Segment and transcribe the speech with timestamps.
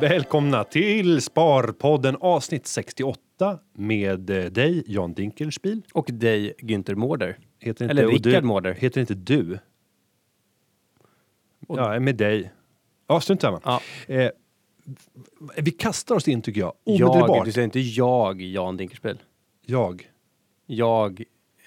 [0.00, 4.20] Välkomna till Sparpodden avsnitt 68 med
[4.52, 5.82] dig Jan Dinkelspiel.
[5.92, 7.38] Och dig Günther Mårder.
[7.60, 8.72] Heter Eller Rickard Mårder.
[8.74, 9.58] Heter inte du?
[11.66, 12.52] Och- Ja, med dig.
[13.06, 13.60] Ja, strunt samma.
[13.64, 13.80] Ja.
[14.06, 14.30] Eh,
[15.56, 17.44] vi kastar oss in tycker jag, Jag, omedelbart.
[17.44, 19.18] du säger inte jag Jan Dinkelspiel.
[19.66, 20.06] Jag.
[20.66, 21.20] Jag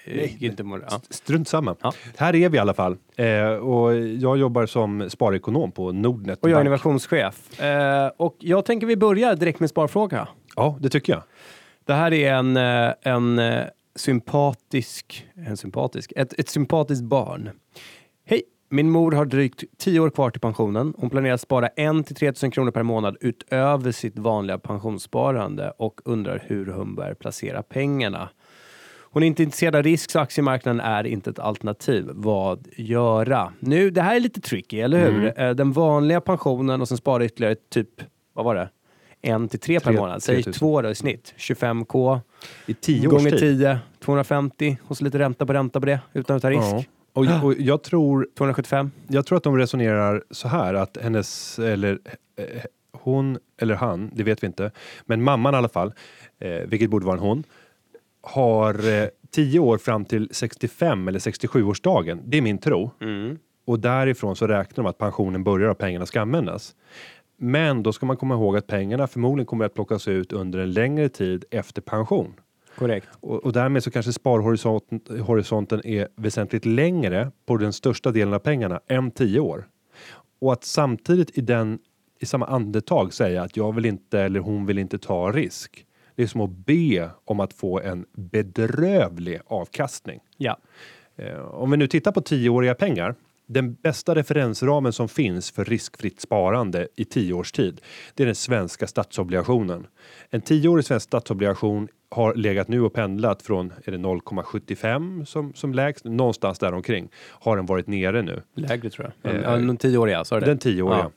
[0.04, 0.86] eh, Nej, Günther Mårder.
[0.90, 1.00] Ja.
[1.10, 1.76] Strunt samma.
[1.82, 1.92] Ja.
[2.16, 2.96] Här är vi i alla fall.
[3.16, 6.66] Eh, och jag jobbar som sparekonom på Nordnet Och jag är Bank.
[6.66, 7.60] innovationschef.
[7.60, 10.28] Eh, och jag tänker vi börjar direkt med sparfråga.
[10.56, 11.22] Ja, det tycker jag.
[11.84, 13.64] Det här är en, eh, en eh,
[13.96, 17.50] sympatisk, en sympatisk, ett, ett sympatiskt barn.
[18.70, 20.94] Min mor har drygt 10 år kvar till pensionen.
[20.98, 25.70] Hon planerar att spara 1 till 3 000 kronor per månad utöver sitt vanliga pensionssparande
[25.78, 28.28] och undrar hur hon bör placera pengarna.
[29.10, 32.08] Hon är inte intresserad av risk så aktiemarknaden är inte ett alternativ.
[32.12, 33.52] Vad göra?
[33.60, 35.40] Nu, det här är lite tricky, eller hur?
[35.40, 37.88] Eh, Den vanliga pensionen och sen spara ytterligare typ,
[38.32, 38.68] vad var det?
[39.22, 40.22] En till tre per månad.
[40.22, 40.52] Säg 3000.
[40.58, 41.34] två då i snitt.
[41.36, 42.20] 25k.
[42.66, 43.40] I tio Gånger tid.
[43.40, 46.62] 10, 250 och så lite ränta på ränta på det utan att ta risk.
[46.62, 46.82] Ja.
[47.18, 48.90] Och, och jag tror 275.
[49.08, 51.98] Jag tror att de resonerar så här att hennes eller
[52.36, 54.70] eh, hon eller han, det vet vi inte,
[55.06, 55.92] men mamman i alla fall,
[56.38, 57.44] eh, vilket borde vara en hon,
[58.20, 62.20] har eh, 10 år fram till 65 eller 67 årsdagen.
[62.24, 62.90] Det är min tro.
[63.00, 63.38] Mm.
[63.64, 66.74] Och därifrån så räknar de att pensionen börjar och pengarna ska användas.
[67.36, 70.72] Men då ska man komma ihåg att pengarna förmodligen kommer att plockas ut under en
[70.72, 72.34] längre tid efter pension.
[72.78, 73.08] Korrekt.
[73.20, 78.38] Och, och därmed så kanske sparhorisonten horisonten är väsentligt längre på den största delen av
[78.38, 79.68] pengarna än 10 år.
[80.40, 81.78] Och att samtidigt i den
[82.20, 85.84] i samma andetag säga att jag vill inte eller hon vill inte ta risk.
[86.14, 90.20] Det är som att be om att få en bedrövlig avkastning.
[90.36, 90.58] Ja.
[91.16, 93.14] Eh, om vi nu tittar på 10-åriga pengar.
[93.50, 97.80] Den bästa referensramen som finns för riskfritt sparande i 10 års tid.
[98.14, 99.86] Det är den svenska statsobligationen.
[100.30, 105.74] En 10-årig svensk statsobligation har legat nu och pendlat från är det 0,75 som, som
[105.74, 108.42] lägst, någonstans där omkring har den varit nere nu.
[108.54, 109.34] Lägre tror jag.
[109.34, 110.46] Eh, någon tioåriga, sa du det?
[110.46, 110.98] Den 10-åriga.
[110.98, 111.10] Ja.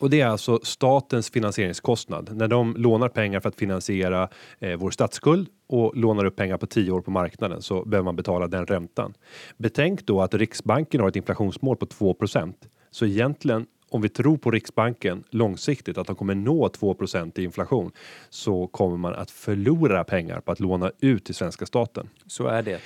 [0.00, 2.30] Och det är alltså statens finansieringskostnad.
[2.36, 4.28] När de lånar pengar för att finansiera
[4.58, 8.16] eh, vår statsskuld och lånar upp pengar på 10 år på marknaden så behöver man
[8.16, 9.14] betala den räntan.
[9.56, 12.54] Betänk då att Riksbanken har ett inflationsmål på 2%
[12.90, 17.92] Så egentligen om vi tror på Riksbanken långsiktigt att de kommer nå 2% i inflation
[18.30, 22.08] så kommer man att förlora pengar på att låna ut till svenska staten.
[22.26, 22.80] Så är det.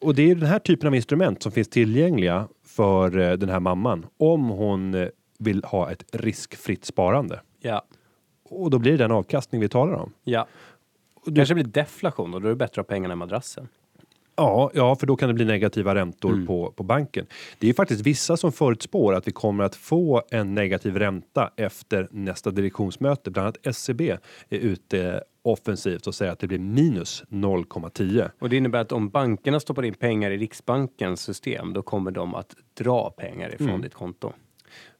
[0.00, 3.60] Och det är den här typen av instrument som finns tillgängliga för eh, den här
[3.60, 5.08] mamman om hon eh,
[5.42, 7.40] vill ha ett riskfritt sparande.
[7.60, 7.82] Ja.
[8.44, 10.12] Och då blir det den avkastning vi talar om.
[10.24, 10.46] Ja.
[11.14, 13.68] Och Kanske blir deflation och då är det bättre att ha pengarna i madrassen.
[14.36, 16.46] Ja, ja, för då kan det bli negativa räntor Mm.
[16.46, 17.26] på, på banken.
[17.58, 22.08] Det är faktiskt vissa som förutspår att vi kommer att få en negativ ränta efter
[22.10, 23.30] nästa direktionsmöte.
[23.30, 24.10] Bland annat SCB
[24.48, 28.30] är ute offensivt och säger att det blir minus 0,10.
[28.38, 32.34] Och det innebär att om bankerna stoppar in pengar i Riksbankens system, då kommer de
[32.34, 33.80] att dra pengar ifrån Mm.
[33.80, 34.32] ditt konto.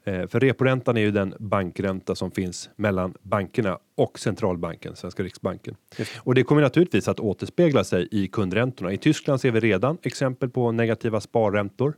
[0.05, 5.77] Eh, för reporäntan är ju den bankränta som finns mellan bankerna och centralbanken, Svenska Riksbanken.
[5.99, 6.13] Just.
[6.21, 8.93] Och det kommer naturligtvis att återspegla sig i kundräntorna.
[8.93, 11.95] I Tyskland ser vi redan exempel på negativa sparräntor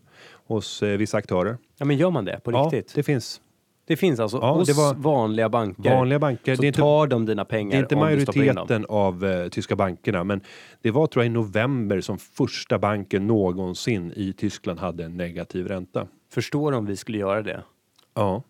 [0.47, 1.57] hos eh, vissa aktörer.
[1.79, 2.95] Ja, men gör man det på Ja, riktigt?
[2.95, 3.01] det...
[3.01, 3.41] det finns
[3.99, 5.91] finns alltså Ja, hos det var- vanliga banker.
[5.91, 6.55] vanliga banker.
[6.55, 9.77] så Det är inte, tar de dina pengar det är inte majoriteten av eh, tyska
[9.77, 10.41] bankerna, men
[10.83, 15.69] det var tror jag i november som första banken någonsin i Tyskland hade en negativ
[15.69, 16.07] ränta.
[16.33, 17.63] Förstår om vi skulle göra det.
[18.15, 18.43] Ja.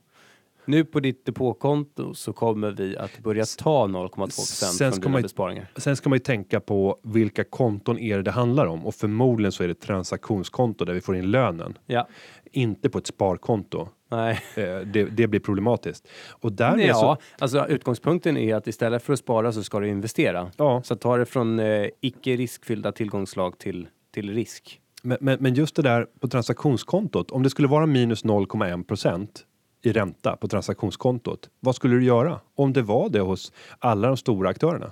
[0.67, 5.03] Nu på ditt depåkonto så kommer vi att börja ta 0,2 Sen procent ska från
[5.03, 5.67] man dina ju- besparingar.
[5.77, 9.53] Sen ska man ju tänka på vilka konton är det det handlar om och förmodligen
[9.53, 11.79] så är det transaktionskonto där vi får in lönen.
[11.87, 12.09] Ja,
[12.53, 13.89] Inte på ett sparkonto.
[14.11, 14.41] nej.
[14.57, 16.09] Eh, Det, det blir problematiskt.
[16.31, 19.89] Och därmed Ja, så, alltså utgångspunkten är att istället för att spara så ska du
[19.89, 20.51] investera.
[20.57, 24.81] ja, Så ta det från eh, icke riskfyllda tillgångsslag till, till risk.
[25.03, 29.47] men, men, men just det där på transaktionskontot, om det skulle vara minus 0,1 procent
[29.87, 34.17] i ränta på transaktionskontot, vad skulle du göra om det var det hos alla de
[34.17, 34.91] stora aktörerna?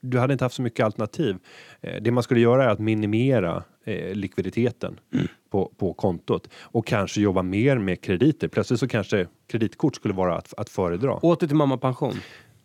[0.00, 1.36] Du hade inte haft så mycket alternativ.
[1.80, 5.00] Eh, Det man skulle göra är att minimera eh, likviditeten
[5.50, 8.48] på, på kontot och kanske jobba mer med krediter.
[8.48, 11.14] Plötsligt så kanske kreditkort skulle vara att, att föredra.
[11.14, 12.14] Åter till mamma pension.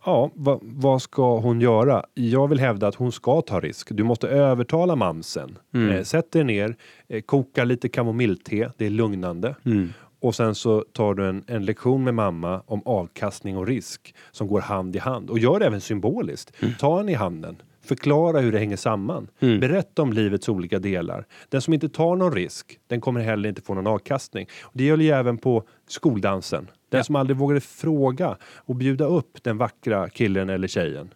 [0.06, 2.06] Ja, vad, vad ska hon göra?
[2.14, 3.88] Jag vill hävda att hon ska ta risk.
[3.92, 5.58] Du måste övertala mamsen.
[5.74, 5.90] Mm.
[5.96, 6.76] Eh, sätt dig ner,
[7.08, 9.56] eh, koka lite kamomillte, det är lugnande.
[9.66, 9.94] Mm.
[10.22, 14.48] Och sen så tar du en, en lektion med mamma om avkastning och risk som
[14.48, 15.30] går hand i hand.
[15.30, 16.54] Och gör det även symboliskt.
[16.62, 16.74] Mm.
[16.80, 17.62] Ta henne i handen.
[17.82, 19.28] Förklara hur det hänger samman.
[19.40, 19.60] Mm.
[19.60, 21.26] Berätta om livets olika delar.
[21.50, 24.48] Den som inte tar någon risk, den kommer heller inte få någon avkastning.
[24.74, 26.68] Det gäller ju även på skoldansen.
[26.90, 27.04] Den Ja.
[27.04, 31.14] som aldrig vågade fråga och bjuda upp den vackra killen eller tjejen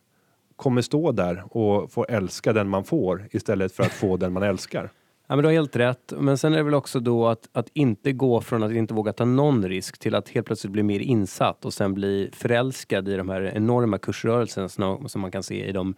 [0.56, 4.44] kommer stå där och få älska den man får istället för att få den man
[4.44, 4.90] älskar.
[5.34, 6.14] Ja, men du har helt rätt.
[6.18, 9.14] Men sen är det väl också då att, att inte gå från att inte våga
[9.14, 13.16] ta någon risk till att helt plötsligt bli mer insatt och sen bli förälskad i
[13.16, 14.70] de här enorma kursrörelserna
[15.10, 15.96] som man kan se i de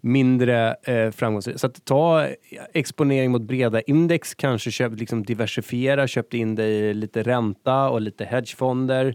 [0.00, 1.58] mindre eh, framgångsrika.
[1.58, 2.26] Så att ta
[2.72, 8.00] exponering mot breda index, kanske köp, liksom diversifiera, köpt in dig i lite ränta och
[8.00, 9.14] lite hedgefonder.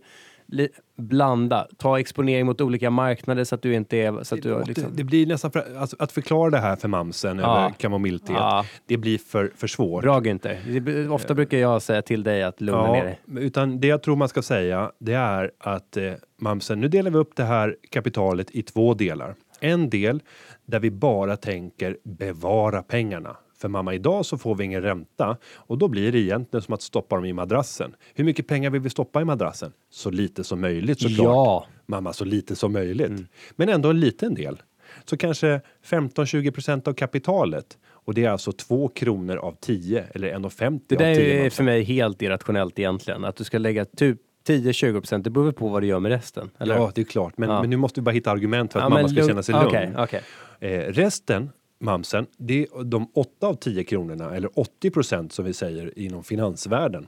[0.98, 4.24] Blanda, ta exponering mot olika marknader så att du inte är...
[4.24, 6.76] Så att du har det, liksom, det blir nästan för, alltså, att förklara det här
[6.76, 7.60] för mamsen Ja.
[7.66, 8.38] eller kamomillteet.
[8.40, 8.66] Ja.
[8.86, 10.04] Det blir för, för svårt.
[10.04, 10.80] Bra Günther.
[10.80, 13.20] Det- Ofta brukar jag säga till dig att lugna ner dig.
[13.46, 16.12] utan det jag tror man ska säga det är att eh,
[16.42, 19.36] mamsen, nu delar vi upp det här kapitalet i två delar.
[19.60, 20.22] En del
[20.66, 23.38] där vi bara tänker bevara pengarna.
[23.64, 26.82] För mamma, idag så får vi ingen ränta och då blir det egentligen som att
[26.82, 27.96] stoppa dem i madrassen.
[28.14, 29.72] Hur mycket pengar vill vi stoppa i madrassen?
[29.90, 31.20] Så lite som möjligt såklart.
[31.26, 31.68] Ja.
[31.86, 33.12] Mamma, så lite som möjligt.
[33.56, 34.62] Men ändå en liten del.
[35.06, 37.78] Så kanske 15-20% av kapitalet.
[37.90, 41.46] Och det är alltså 2 kronor av 10 eller 1,50 Det av där 10.
[41.46, 43.26] är för mig helt irrationellt egentligen.
[43.26, 44.18] Att du ska lägga typ
[44.48, 46.50] 10-20 procent, det beror på vad du gör med resten.
[46.60, 46.76] Eller?
[46.76, 47.38] Ja, det är klart.
[47.38, 47.62] Men, Ja.
[47.62, 49.68] men nu måste vi bara hitta argument för att Ja, mamma ska känna sig lugn.
[49.68, 50.22] Okej, okej.
[50.60, 51.50] Eh, resten,
[51.84, 56.24] mamsen, det är de 8 av 10 kronorna, eller 80 procent som vi säger inom
[56.24, 57.08] finansvärlden.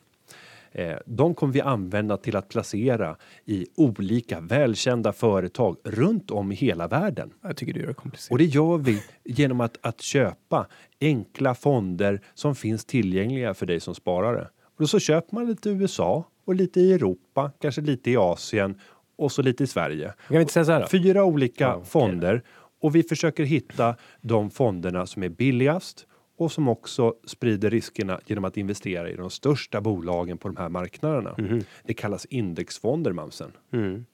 [0.71, 6.55] Eh, de kommer vi använda till att placera i olika välkända företag runt om i
[6.55, 7.31] hela världen.
[7.41, 8.31] Jag tycker du gör det komplicerat.
[8.31, 10.67] Och det gör vi genom att, att köpa
[11.01, 14.41] enkla fonder som finns tillgängliga för dig som sparare.
[14.63, 18.17] Och då så köper man lite i USA och lite i Europa, kanske lite i
[18.17, 18.79] Asien
[19.17, 20.07] och så lite i Sverige.
[20.27, 20.87] Kan vi inte säga så här då?
[20.87, 21.89] Fyra olika Ja, okej.
[21.89, 22.43] fonder
[22.85, 28.45] och vi försöker hitta de fonderna som är billigast och som också sprider riskerna genom
[28.45, 31.35] att investera i de största bolagen på de här marknaderna.
[31.37, 31.61] Mhm.
[31.83, 33.51] Det kallas indexfonder, Mamsen.
[33.73, 34.05] Mm.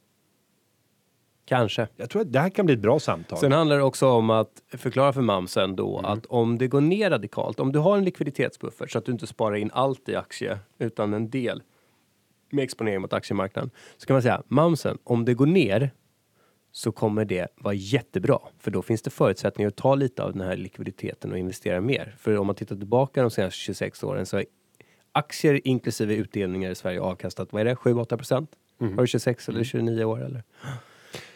[1.45, 1.88] Kanske.
[1.97, 3.38] Jag tror att det här kan bli ett bra samtal.
[3.39, 6.12] Sen handlar det också om att förklara för mamsen då Mm.
[6.12, 9.27] att om det går ner radikalt, om du har en likviditetsbuffert så att du inte
[9.27, 11.63] sparar in allt i aktie utan en del
[12.50, 13.71] med exponering mot aktiemarknaden.
[13.97, 15.91] Så kan man säga, mamsen, om det går ner
[16.71, 18.39] så kommer det vara jättebra.
[18.59, 22.15] För då finns det förutsättningar att ta lite av den här likviditeten och investera mer.
[22.19, 24.45] För om man tittar tillbaka de senaste 26 åren så har
[25.12, 28.51] aktier inklusive utdelningar i Sverige avkastat, vad är det, 7-8 procent?
[28.81, 28.94] Mm.
[28.94, 30.44] Har du 26 eller 29 år eller?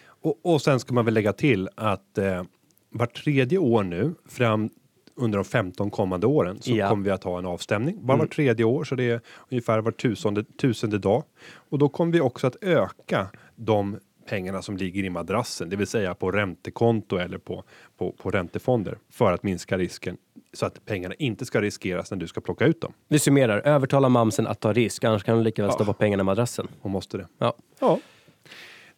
[0.05, 2.43] Och, och sen ska man väl lägga till att eh,
[2.89, 4.69] var tredje år nu fram
[5.15, 6.89] under de 15 kommande åren så Ja.
[6.89, 7.95] kommer vi att ha en avstämning.
[8.05, 8.29] Bara var Mm.
[8.29, 11.23] tredje år så det är ungefär var tusende, tusende dag.
[11.69, 15.88] Och då kommer vi också att öka de pengarna som ligger i madrassen, det vill
[15.88, 17.63] säga på räntekonto eller på,
[17.98, 20.18] på, på räntefonder för att minska risken
[20.54, 22.94] så att pengarna inte ska riskeras när du ska plocka ut dem.
[23.07, 25.74] Vi summerar, övertala mamsen att ta risk, annars kan du lika väl Ja.
[25.75, 26.68] stoppa pengarna i madrassen.
[26.81, 27.27] Och måste det.
[27.38, 27.54] Ja.
[27.80, 28.00] Ja.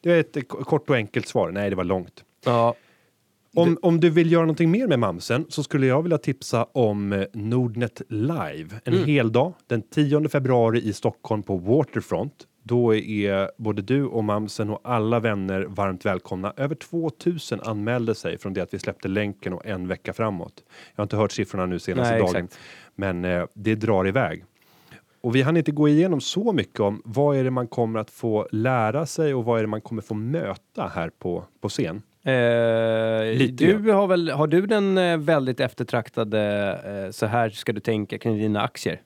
[0.02, 1.52] Det är ett kort och enkelt svar.
[1.52, 2.24] Nej, det var långt.
[2.46, 2.76] Ja,
[3.56, 7.14] Om, om du vill göra någonting mer med Mamsen så skulle jag vilja tipsa om
[7.14, 8.68] eh, Nordnet Live.
[8.84, 9.06] En Mm.
[9.06, 12.48] hel dag den 10 februari i Stockholm på Waterfront.
[12.68, 16.54] Då är både du och Mamsen och alla vänner varmt välkomna.
[16.58, 20.64] Över 2000 anmälde sig från det att vi släppte länken och en vecka framåt.
[20.96, 22.60] Jag har inte hört siffrorna nu senaste Nej, dagen, exakt.
[22.96, 24.44] men eh, det drar iväg.
[25.22, 28.12] Och vi hann inte gå igenom så mycket om vad är det man kommer att
[28.12, 31.96] få lära sig och vad är det man kommer få möta här på, på scen.
[32.24, 36.42] Eh, du har väl, har du den eh, väldigt eftertraktade,
[36.86, 39.02] eh, så här ska du tänka kring dina aktier?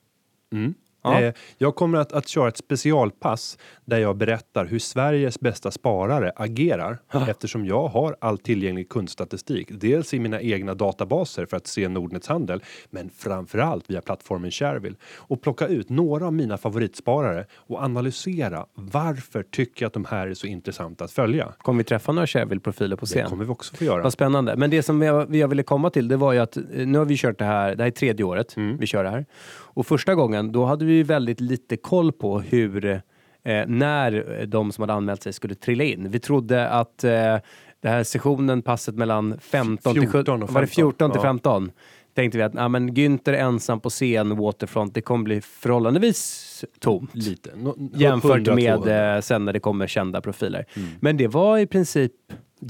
[0.52, 0.74] Mm.
[1.02, 1.20] Ja.
[1.20, 6.32] Eh, jag kommer att, att köra ett specialpass där jag berättar hur Sveriges bästa sparare
[6.36, 9.68] agerar eftersom jag har all tillgänglig kundstatistik.
[9.70, 14.96] Dels i mina egna databaser för att se Nordnets handel, men framförallt via plattformen Shareville
[15.16, 20.26] och plocka ut några av mina favoritsparare och analysera varför tycker jag att de här
[20.26, 21.52] är så intressanta att följa.
[21.58, 23.28] Kommer vi träffa några Shareville-profiler på Det scen?
[23.28, 24.02] kommer vi också få göra.
[24.02, 24.56] Vad spännande.
[24.56, 27.16] Men det som jag, jag ville komma till, det var ju att nu har vi
[27.16, 28.76] kört det här, det här är tredje året Mm.
[28.76, 29.26] vi kör det här.
[29.74, 33.00] Och första gången, då hade vi ju väldigt lite koll på hur, eh,
[33.66, 36.10] när de som hade anmält sig skulle trilla in.
[36.10, 37.10] Vi trodde att eh,
[37.80, 41.22] det här sessionen, passet mellan 15 till 14 17, och var det 14 till ja.
[41.22, 41.70] 15?
[42.14, 47.14] Tänkte vi att ah, men Günther ensam på scen, Waterfront, det kommer bli förhållandevis tomt.
[47.14, 47.50] Lite.
[47.56, 49.14] Nå- Jämfört 100, med 200.
[49.16, 50.64] eh, sen när det kommer kända profiler.
[51.00, 52.12] Men det var i princip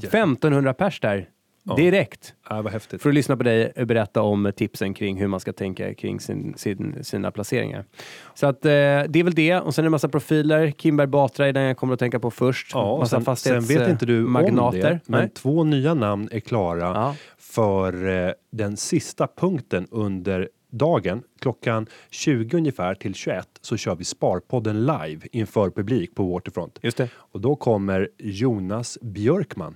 [0.03, 1.29] 1500 pers där
[1.77, 2.33] direkt.
[2.49, 3.01] Ja, vad häftigt.
[3.01, 6.53] För att lyssna på dig berätta om tipsen kring hur man ska tänka kring sin,
[6.57, 7.85] sin, sina placeringar.
[8.33, 9.55] Så att eh, det är väl det.
[9.59, 10.71] Och sen är det en massa profiler.
[10.77, 12.71] Kimberg Batra är den jag kommer att tänka på först.
[12.73, 14.79] Ja, och massa sen, sen vet inte du om magnater.
[14.81, 15.29] det, men Nej.
[15.29, 17.15] två nya namn är klara Ja.
[17.37, 21.23] för eh, den sista punkten under dagen.
[21.41, 26.79] Klockan 20 ungefär till 21 så kör vi Sparpodden live inför publik på Waterfront.
[26.81, 27.09] Just det.
[27.15, 29.75] Och då kommer Jonas Björkman.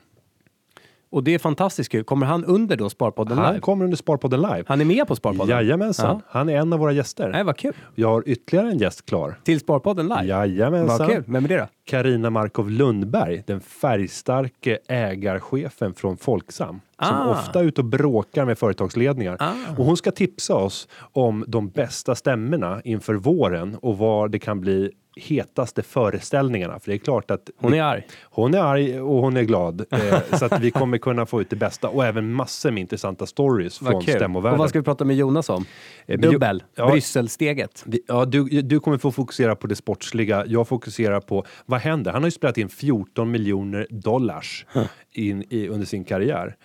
[1.09, 2.03] Och det är fantastiskt kul.
[2.03, 3.61] Kommer han under då Sparpodden Han live?
[3.61, 4.63] kommer under Sparpodden live.
[4.67, 5.47] Han är med på Sparpodden?
[5.47, 6.21] Jajamensan, Ja.
[6.29, 7.29] han är en av våra gäster.
[7.29, 7.73] Nej, vad kul.
[7.95, 9.39] Jag har ytterligare en gäst klar.
[9.43, 10.23] Till Sparpodden live?
[10.25, 10.97] Jajamensan.
[10.97, 11.23] Vad kul.
[11.27, 11.67] Vem är det då?
[11.85, 16.79] Karina Markov Lundberg, den färgstarke ägarchefen från Folksam.
[17.03, 17.31] Som Ah.
[17.31, 19.37] ofta är ute och bråkar med företagsledningar.
[19.39, 19.51] Ah.
[19.77, 24.61] Och hon ska tipsa oss om de bästa stämmorna inför våren och var det kan
[24.61, 26.79] bli hetaste föreställningarna.
[26.79, 28.07] För det är klart att Hon är arg.
[28.23, 29.85] hon är arg och hon är glad.
[29.91, 33.25] Eh, så att vi kommer kunna få ut det bästa och även massor med intressanta
[33.25, 34.13] stories från Vad kul.
[34.13, 34.59] Och stämmovärlden.
[34.59, 35.65] vad ska vi prata med Jonas om?
[36.05, 36.63] Eh, Dubbel.
[36.75, 36.91] Ja.
[36.91, 37.85] Brysselsteget.
[38.07, 40.43] Ja, du, du kommer få fokusera på det sportsliga.
[40.47, 42.11] Jag fokuserar på vad händer?
[42.11, 44.65] Han har ju spelat in 14 miljoner dollars
[45.13, 46.55] in, i, under sin karriär.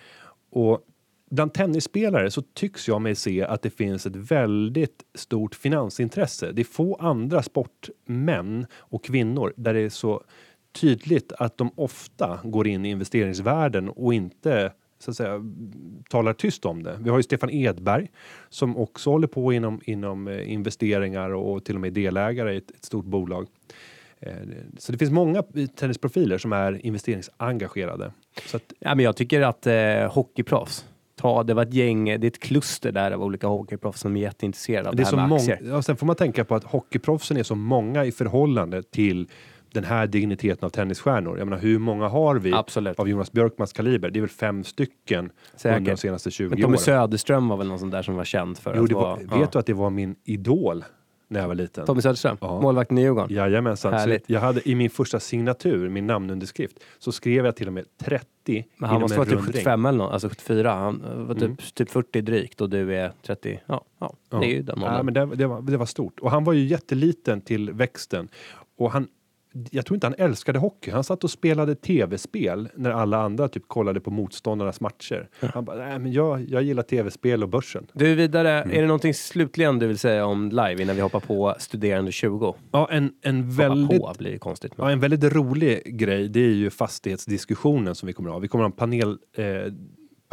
[0.51, 0.79] Och
[1.33, 6.51] bland tennisspelare så tycks jag mig se att det finns ett väldigt stort finansintresse.
[6.51, 10.23] Det är få andra sportmän och kvinnor där det är så
[10.71, 15.41] tydligt att de ofta går in i investeringsvärlden och inte så att säga
[16.09, 16.97] talar tyst om det.
[17.01, 18.11] Vi har ju Stefan Edberg
[18.49, 22.71] som också håller på inom, inom eh, investeringar och till och med delägare i ett,
[22.71, 23.47] ett stort bolag.
[24.19, 24.33] Eh,
[24.77, 25.43] så det finns många
[25.75, 28.11] tennisprofiler som är investeringsengagerade.
[28.45, 30.85] Så att, Ja, men jag tycker att eh, hockeyproffs,
[31.23, 34.21] ta, det var ett gäng, det är ett kluster där av olika hockeyproffs som är
[34.21, 35.59] jätteintresserade av det det, är här så med aktier.
[35.71, 39.27] ja, sen får man tänka på att hockeyproffsen är så många i förhållande till
[39.73, 41.37] den här digniteten av tennisstjärnor.
[41.37, 42.99] Jag menar, hur många har vi Absolut.
[42.99, 44.09] av Jonas Björkmans kaliber?
[44.09, 45.29] Det är väl fem stycken under
[45.79, 45.99] de Säkert.
[45.99, 46.77] senaste 20 Men Tommy åren.
[46.77, 49.15] Söderström var väl någon sån där som var känd för Jo, att det var, vara...
[49.15, 49.47] vet ja.
[49.51, 50.83] du att det var min idol
[51.33, 51.85] när jag var liten?
[51.85, 52.61] Tommy Söderström, Ja.
[52.61, 53.35] målvakten i Djurgården.
[53.35, 53.91] Jajamensan.
[53.91, 54.23] Så Härligt.
[54.27, 58.65] jag hade i min första signatur, min namnunderskrift, så skrev jag till och med 30
[58.77, 59.53] Men han måste vara typ rund ring.
[59.53, 60.73] 75 eller något, alltså 74.
[60.73, 61.57] Han var typ, Mm.
[61.73, 63.59] typ 40 drygt och du är 30.
[63.65, 64.13] Ja, ja.
[64.29, 64.37] Ja.
[64.39, 66.19] det är ju den Ja, men det, det, var, det var stort.
[66.19, 68.27] Och han var ju jätteliten till växten.
[68.77, 69.07] Och han,
[69.71, 70.91] jag tror inte han älskade hockey.
[70.91, 75.29] Han satt och spelade tv-spel när alla andra typ kollade på motståndarnas matcher.
[75.53, 77.87] Han bara, nej men jag, jag gillar tv-spel och börsen.
[77.93, 78.77] Du vidare, Mm.
[78.77, 82.55] är det någonting slutligen du vill säga om live innan vi hoppar på Studerande 20?
[82.71, 84.77] Ja, en, en Hoppa väldigt på blir konstigt.
[84.77, 84.85] Men...
[84.85, 88.39] Ja, en väldigt rolig grej, det är ju fastighetsdiskussionen som vi kommer att ha.
[88.39, 89.73] Vi kommer att ha en panel, eh,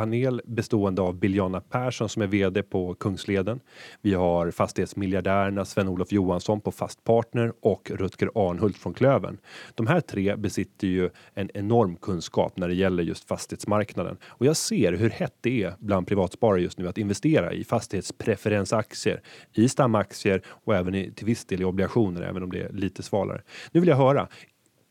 [0.01, 3.61] panel bestående av Biljana Persson som är VD på Kungsleden.
[4.03, 9.39] Vi har fastighetsmiljardärerna Sven-Olof Johansson på fastpartner och Rutger Arnhult från Klövern.
[9.75, 14.57] De här tre besitter ju en enorm kunskap när det gäller just fastighetsmarknaden och jag
[14.57, 19.21] ser hur hett det är bland privatsparare just nu att investera i fastighetspreferensaktier,
[19.53, 23.03] i stamaktier och även i, till viss del i obligationer, även om det är lite
[23.03, 23.43] svalare.
[23.73, 24.29] Nu vill jag höra,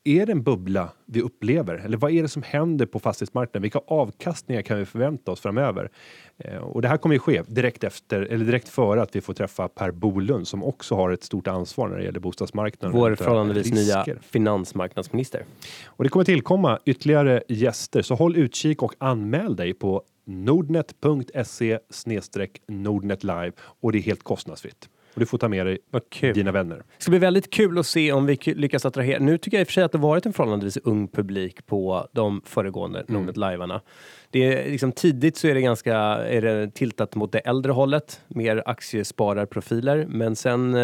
[0.03, 1.75] är det en bubbla vi upplever?
[1.75, 3.61] Eller vad är det som händer på fastighetsmarknaden?
[3.61, 5.91] Vilka avkastningar kan vi förvänta oss framöver?
[6.37, 9.33] Eh, och det här kommer ju ske direkt efter eller direkt före att vi får
[9.33, 12.99] träffa Per Bolund som också har ett stort ansvar när det gäller bostadsmarknaden.
[12.99, 15.43] Vår förhållandevis nya finansmarknadsminister.
[15.85, 21.79] Och det kommer tillkomma ytterligare gäster så håll utkik och anmäl dig på nordnet.se
[22.67, 24.89] nordnetlive och det är helt kostnadsfritt.
[25.19, 25.77] Och du får ta med dig
[26.33, 26.75] dina vänner.
[26.75, 29.19] Det ska bli väldigt kul att se om vi lyckas attrahera.
[29.19, 32.07] Nu tycker jag i och för sig att det varit en förhållandevis ung publik på
[32.11, 33.13] de föregående Mm.
[33.13, 33.81] Nordnet Livearna.
[34.31, 38.21] Det är liksom tidigt så är det ganska är det tiltat mot det äldre hållet,
[38.27, 40.05] mer aktiespararprofiler.
[40.09, 40.79] Men sen eh,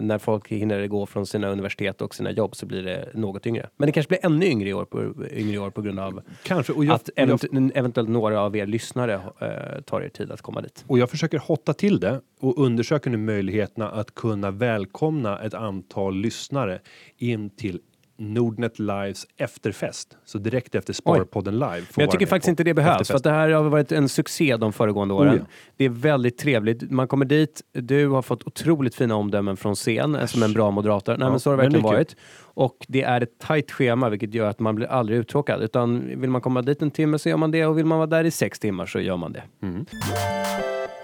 [0.00, 3.68] när folk hinner gå från sina universitet och sina jobb så blir det något yngre.
[3.76, 6.72] Men det kanske blir ännu yngre i år på, yngre år på grund av Kanske.
[6.72, 10.42] Och jag, att jag event- eventuellt några av er lyssnare eh, tar er tid att
[10.42, 10.84] komma dit.
[10.86, 16.16] Och jag försöker hotta till det och undersöker nu möjligheterna att kunna välkomna ett antal
[16.16, 16.80] lyssnare
[17.18, 17.80] in till
[18.16, 20.16] Nordnet Lives efterfest.
[20.24, 21.82] Så direkt efter Sparpodden Live.
[21.96, 23.16] Men jag tycker faktiskt inte det behövs, för efterfesten.
[23.16, 25.34] att det här har varit en succé de föregående åren.
[25.34, 25.44] Oh ja.
[25.76, 26.90] Det är väldigt trevligt.
[26.90, 30.70] Man kommer dit, du har fått otroligt fina omdömen från scen, eh, som en bra
[30.70, 31.12] moderator.
[31.12, 32.16] Nej, Ja, men så har det verkligen varit.
[32.40, 35.62] Och det är ett tajt schema, vilket gör att man blir aldrig uttråkad.
[35.62, 38.06] Utan vill man komma dit en timme så gör man det och vill man vara
[38.06, 39.42] där i sex timmar så gör man det.
[39.62, 39.86] Mm.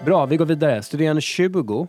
[0.05, 0.81] Bra, vi går vidare.
[0.83, 1.87] Studerande 20.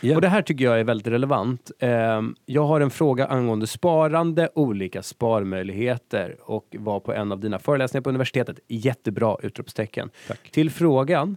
[0.00, 0.14] Ja.
[0.14, 1.70] Och det här tycker jag är väldigt relevant.
[1.78, 7.58] Ehm, jag har en fråga angående sparande, olika sparmöjligheter och var på en av dina
[7.58, 8.58] föreläsningar på universitetet.
[8.68, 10.10] Jättebra utropstecken.
[10.28, 10.50] Tack.
[10.50, 11.36] Till frågan.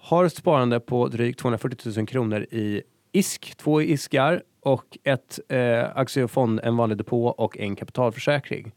[0.00, 2.82] Har sparande på drygt 240 000 kronor i
[3.12, 8.72] ISK, två ISKar och ett eh, aktiefond, en vanlig depå och en kapitalförsäkring.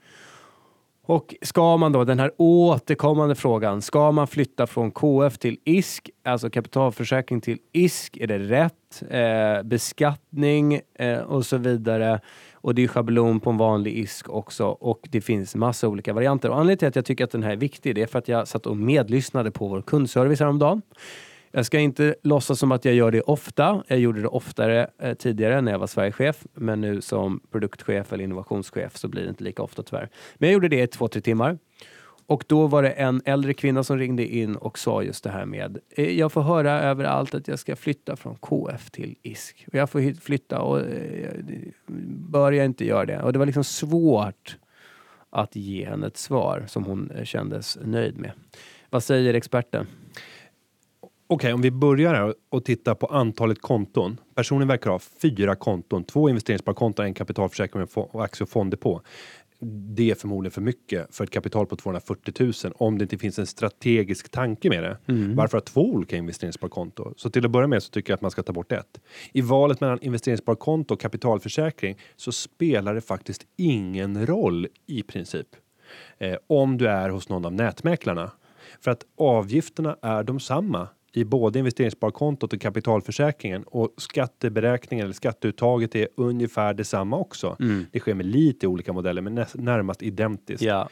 [1.11, 6.09] Och ska man då, den här återkommande frågan, ska man flytta från KF till ISK,
[6.23, 9.03] alltså kapitalförsäkring till ISK, är det rätt?
[9.09, 12.19] Eh, beskattning eh, och så vidare.
[12.53, 16.49] Och det är schablon på en vanlig ISK också och det finns massa olika varianter.
[16.49, 18.27] Och anledningen till att jag tycker att den här är viktig, det är för att
[18.27, 20.81] jag satt och medlyssnade på vår kundservice häromdagen.
[21.51, 23.83] Jag ska inte låtsas som att jag gör det ofta.
[23.87, 28.23] Jag gjorde det oftare eh, tidigare när jag var Sverigechef, men nu som produktchef eller
[28.23, 30.09] innovationschef så blir det inte lika ofta tyvärr.
[30.35, 31.57] Men jag gjorde det i två, tre timmar.
[32.25, 35.45] Och då var det en äldre kvinna som ringde in och sa just det här
[35.45, 39.65] med eh, jag får höra överallt att jag ska flytta från KF till ISK.
[39.67, 41.33] Och jag får flytta och eh,
[42.29, 43.21] bör jag inte göra det?
[43.21, 44.57] Och det var liksom svårt
[45.29, 48.31] att ge henne ett svar som hon eh, kändes nöjd med.
[48.89, 49.87] Vad säger experten?
[51.33, 54.19] Okej, om vi börjar här och tittar på antalet konton.
[54.35, 59.01] Personen verkar ha fyra konton, två investeringssparkonton, en kapitalförsäkring och aktie och fonddepå.
[59.95, 63.39] Det är förmodligen för mycket för ett kapital på 240 000 om det inte finns
[63.39, 64.97] en strategisk tanke med det.
[65.35, 67.13] Varför ha två olika investeringssparkonto?
[67.17, 69.01] Så till att börja med så tycker jag att man ska ta bort ett.
[69.33, 75.47] I valet mellan investeringssparkonto och kapitalförsäkring så spelar det faktiskt ingen roll i princip
[76.17, 78.31] eh, om du är hos någon av nätmäklarna.
[78.81, 85.95] För att avgifterna är de samma i både investeringssparkontot och kapitalförsäkringen och skatteberäkningen eller skatteuttaget
[85.95, 87.55] är ungefär detsamma också.
[87.91, 90.61] Det sker med lite olika modeller, men närmast identiskt.
[90.63, 90.89] Ja,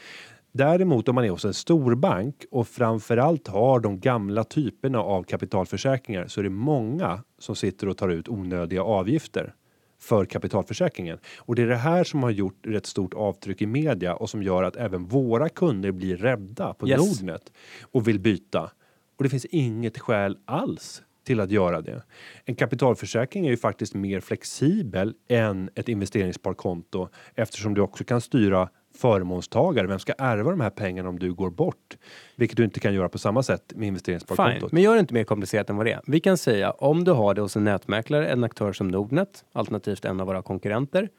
[0.52, 6.28] Däremot om man är hos en storbank och framförallt har de gamla typerna av kapitalförsäkringar
[6.28, 9.54] så är det många som sitter och tar ut onödiga avgifter
[10.00, 11.18] för kapitalförsäkringen.
[11.38, 14.44] Och det är det här som har gjort rätt stort avtryck i media och som
[14.44, 17.00] gör att även våra kunder blir rädda på Yes.
[17.00, 17.52] Nordnet
[17.92, 18.72] och vill byta.
[19.20, 22.04] Och det finns inget skäl alls till att göra det.
[22.46, 28.70] En kapitalförsäkring är ju faktiskt mer flexibel än ett investeringssparkonto eftersom du också kan styra
[28.96, 29.88] förmånstagare.
[29.88, 31.98] Vem ska ärva de här pengarna om du går bort?
[32.36, 33.84] Vilket du inte kan göra på samma sätt med fine.
[33.84, 34.72] investeringssparkontot.
[34.72, 36.02] Men gör det inte mer komplicerat än vad det är.
[36.08, 40.06] Vi kan säga om du har det hos en nätmäklare, en aktör som Nordnet, alternativt
[40.06, 41.10] en av våra konkurrenter,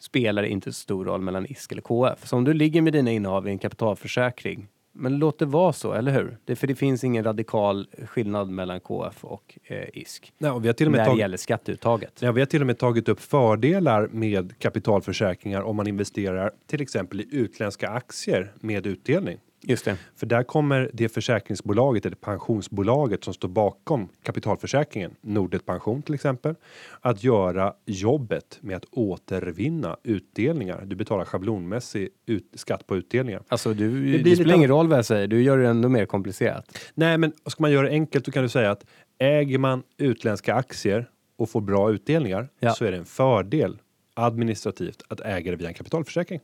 [0.00, 2.26] spelar det inte så stor roll mellan ISK eller KF.
[2.26, 4.68] Så om du ligger med dina innehav i en kapitalförsäkring,
[5.00, 6.36] men låt det vara så, eller hur?
[6.44, 10.68] Det, för det finns ingen radikal skillnad mellan KF och eh, ISK Nej, och vi
[10.68, 12.22] har till och med när det gäller skatteuttaget.
[12.22, 16.82] Ja, vi har till och med tagit upp fördelar med kapitalförsäkringar om man investerar till
[16.82, 19.38] exempel i utländska aktier med utdelning.
[19.62, 19.96] Just det.
[20.16, 26.54] För där kommer det försäkringsbolaget eller pensionsbolaget som står bakom kapitalförsäkringen, Nordnet Pension till exempel,
[27.00, 30.84] att göra jobbet med att återvinna utdelningar.
[30.86, 33.42] Du betalar schablonmässig ut, skatt på utdelningar.
[33.48, 35.88] Alltså, du, blir det, lite spelar ingen roll vad jag säger, du gör det ändå
[35.88, 36.78] mer komplicerat.
[36.94, 38.84] Nej, men ska man göra det enkelt då kan du säga att
[39.18, 42.72] äger man utländska aktier och får bra utdelningar Ja.
[42.72, 43.78] så är det en fördel
[44.14, 46.40] administrativt att äga det via en kapitalförsäkring.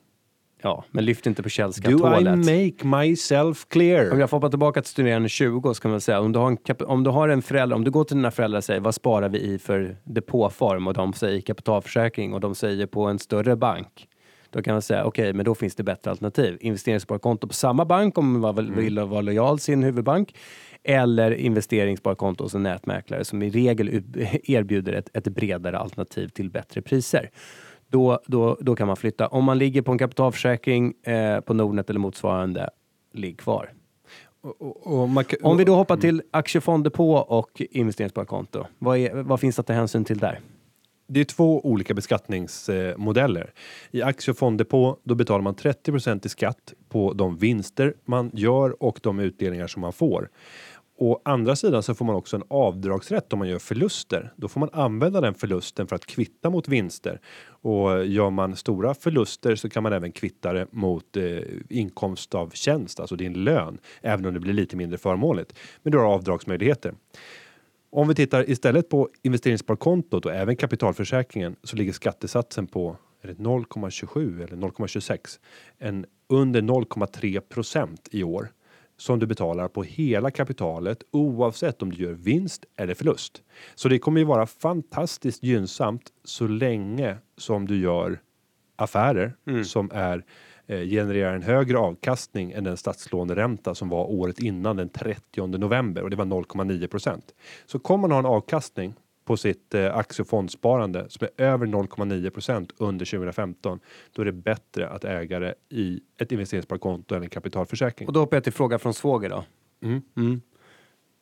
[0.62, 2.38] Ja, men lyft inte på Do I källskatthålet.
[2.38, 4.12] make myself clear?
[4.12, 6.50] Om jag får hoppa tillbaka till studerande 20 så kan man säga om du har
[6.50, 8.94] en, om du har en förälder, om du går till dina föräldrar och säger vad
[8.94, 13.56] sparar vi i för depåform och de säger kapitalförsäkring och de säger på en större
[13.56, 14.08] bank.
[14.50, 16.58] Då kan man säga okej, men då finns det bättre alternativ.
[16.60, 20.34] Investeringssparkonto på samma bank om man vill, vill vara lojal sin huvudbank.
[20.84, 23.88] Eller investeringssparkonto hos en nätmäklare som i regel
[24.44, 27.30] erbjuder ett, ett bredare alternativ till bättre priser.
[27.88, 29.26] Då, då, då kan man flytta.
[29.26, 32.70] Om man ligger på en kapitalförsäkring eh, på Nordnet eller motsvarande,
[33.12, 33.72] ligg kvar.
[34.40, 35.08] Och- och- och
[35.42, 38.64] Om vi då hoppar till aktiefonder på och investeringssparkonto.
[38.78, 40.40] Vad, är, vad finns det att ta hänsyn till där?
[41.08, 43.52] Det är två olika beskattningsmodeller.
[43.90, 48.82] I aktie och fonddepå då betalar man 30 i skatt på de vinster man gör
[48.82, 50.28] och de utdelningar som man får.
[50.98, 54.32] Å andra sidan så får man också en avdragsrätt om man gör förluster.
[54.36, 57.20] Då får man använda den förlusten för att kvitta mot vinster.
[57.48, 62.50] Och gör man stora förluster så kan man även kvitta det mot eh, inkomst av
[62.50, 65.58] tjänst, alltså din lön, även om det blir lite mindre förmånligt.
[65.82, 66.94] Men du har avdragsmöjligheter.
[67.90, 74.56] Om vi tittar istället på investeringssparkontot och även kapitalförsäkringen så ligger skattesatsen på 0,27 eller
[74.56, 75.38] 0,26
[75.78, 78.48] en under 0,3 i år
[78.96, 83.42] som du betalar på hela kapitalet oavsett om du gör vinst eller förlust.
[83.74, 88.20] Så det kommer ju vara fantastiskt gynnsamt så länge som du gör
[88.76, 90.24] affärer som är
[90.66, 96.02] eh, genererar en högre avkastning än den statslåneränta som var året innan den 30 november
[96.02, 97.34] och det var 0,9 procent.
[97.66, 98.94] Så kommer man ha en avkastning
[99.26, 103.80] på sitt eh, aktie och fondsparande som är över 0,9 procent under 2015,
[104.12, 108.08] då är det bättre att äga det i ett investeringssparkonto eller en kapitalförsäkring.
[108.08, 109.44] Och då hoppar jag till fråga från svåger då.
[109.82, 110.02] Mm.
[110.16, 110.40] Mm.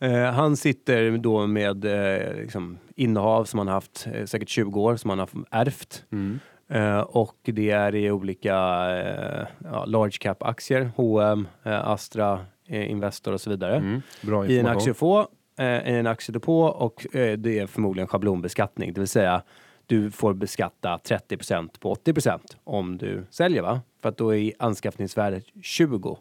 [0.00, 4.96] Eh, han sitter då med eh, liksom, innehav som han haft eh, säkert 20 år
[4.96, 6.04] som han har ärvt.
[6.12, 6.38] Mm.
[6.68, 8.54] Eh, och det är i olika
[8.96, 13.76] eh, ja, large cap-aktier, H&M, eh, Astra, Investor och så vidare.
[13.76, 14.02] Mm,
[14.50, 15.26] I en information.
[15.58, 19.42] Eh, i en aktiedepå och eh, det är förmodligen schablonbeskattning, det vill säga
[19.86, 23.80] du får beskatta 30% på 80% om du säljer va?
[24.02, 26.18] För att då är anskaffningsvärdet 20.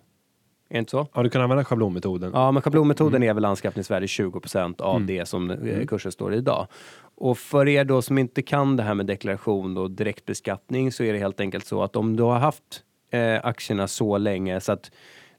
[0.69, 1.07] Är det inte så?
[1.13, 2.31] Ja, du kan använda schablonmetoden.
[2.33, 5.07] Ja, men schablonmetoden är väl anskaffningsvärde 20% av Mm.
[5.07, 6.67] det som eh, kursen står i idag.
[7.15, 11.13] Och för er då som inte kan det här med deklaration och direktbeskattning så är
[11.13, 14.91] det helt enkelt så att om du har haft eh, aktierna så länge så att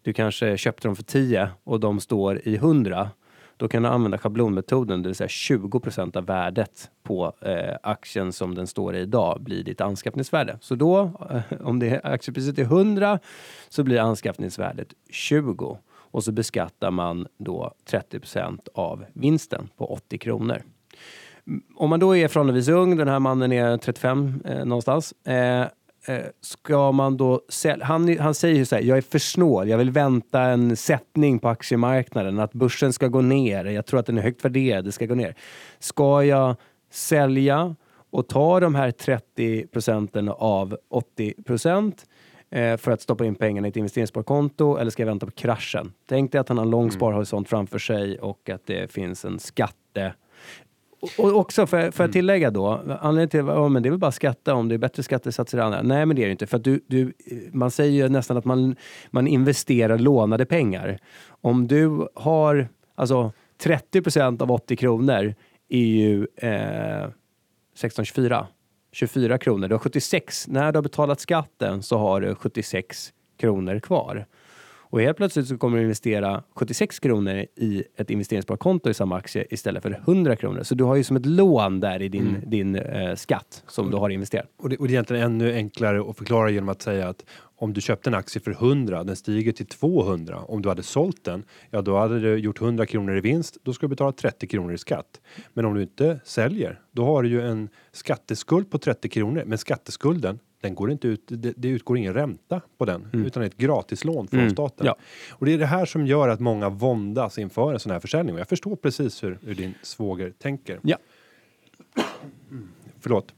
[0.03, 3.11] du kanske köpte dem för 10 och de står i 100
[3.57, 8.55] då kan du använda schablonmetoden, det vill säga 20% av värdet på eh, aktien som
[8.55, 10.59] den står i idag blir ditt anskaffningsvärde.
[10.61, 13.19] Så då, eh, om det är, aktiepriset är 100
[13.69, 20.63] så blir anskaffningsvärdet 20 och så beskattar man då 30% av vinsten på 80 kronor.
[21.47, 25.67] Mm, om man då är förhållandevis ung, den här mannen är 35 eh, någonstans, eh,
[26.41, 27.85] ska man då sälja?
[27.85, 31.39] Han, han säger ju så här, jag är för snål, jag vill vänta en sättning
[31.39, 34.93] på aktiemarknaden, att börsen ska gå ner, jag tror att den är högt värderad, det
[34.93, 35.35] ska gå ner.
[35.79, 36.57] Ska jag
[36.91, 37.77] sälja
[38.11, 42.07] och ta de här 30 procenten av 80 procent
[42.51, 45.93] eh, för att stoppa in pengarna i ett investeringssparkonto eller ska jag vänta på kraschen?
[46.09, 49.39] Tänk dig att han har en lång sparhorisont framför sig och att det finns en
[49.39, 50.15] skatte
[51.19, 52.69] och- också, för, för att tillägga då,
[53.01, 55.65] anledningen till att men det är väl bara skatta om det är bättre skattesatser än
[55.65, 55.83] andra.
[55.83, 56.47] Nej, men det är det inte.
[56.47, 57.13] För att du, du,
[57.53, 58.77] man säger ju nästan att man,
[59.11, 60.99] man investerar lånade pengar.
[61.29, 65.35] Om du har, alltså 30 procent av 80 kronor
[65.69, 67.05] är ju eh,
[67.75, 68.47] 1624.
[68.93, 69.69] 24 kronor.
[69.69, 70.49] Du har 76.
[70.49, 74.27] När du har betalat skatten så har du 76 kronor kvar.
[74.95, 79.47] Och helt plötsligt så kommer du investera 76 kronor i ett investeringssparkonto i samma aktie
[79.51, 80.63] istället för 100 kronor.
[80.63, 83.97] Så du har ju som ett lån där i din, din eh, skatt som du
[83.97, 84.47] har investerat.
[84.57, 87.25] Och det, och det är egentligen ännu enklare att förklara genom att säga att
[87.57, 90.39] om du köpte en aktie för 100, den stiger till 200.
[90.39, 93.73] Om du hade sålt den, ja då hade du gjort 100 kronor i vinst, då
[93.73, 95.21] ska du betala 30 kronor i skatt.
[95.53, 99.59] Men om du inte säljer, då har du ju en skatteskuld på 30 kronor, men
[99.59, 104.29] skatteskulden den går inte ut, det, det utgår ingen ränta på den, utan ett gratislån
[104.29, 104.87] från Mm, staten.
[104.87, 104.97] ja.
[105.31, 108.35] Och det är det här som gör att många våndas inför en sån här försäljning.
[108.35, 110.81] Och jag förstår precis hur, hur din svåger tänker.
[110.83, 110.97] Ja.
[113.01, 113.35] Förlåt.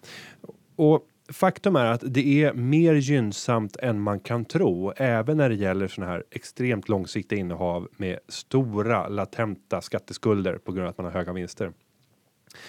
[0.76, 5.54] Och faktum är att det är mer gynnsamt än man kan tro, även när det
[5.54, 11.04] gäller såna här extremt långsiktiga innehav med stora latenta skatteskulder på grund av att man
[11.04, 11.72] har höga vinster.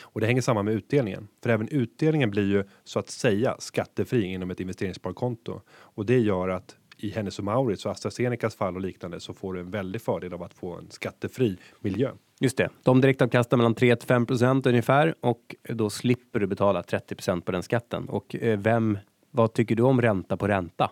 [0.02, 4.24] Och det hänger samman med utdelningen, för även utdelningen blir ju så att säga skattefri
[4.24, 8.82] inom ett investeringssparkonto och det gör att i Hennes och Mauritz och AstraZenecas fall och
[8.82, 12.12] liknande så får du en väldig fördel av att få en skattefri miljö.
[12.40, 12.70] Just det.
[12.84, 17.46] De direktavkastar mellan 3 till 5 procent ungefär och då slipper du betala 30 procent
[17.46, 18.10] på den skatten.
[18.10, 18.98] Och eh, vem,
[19.32, 20.92] vad tycker du om ränta på ränta?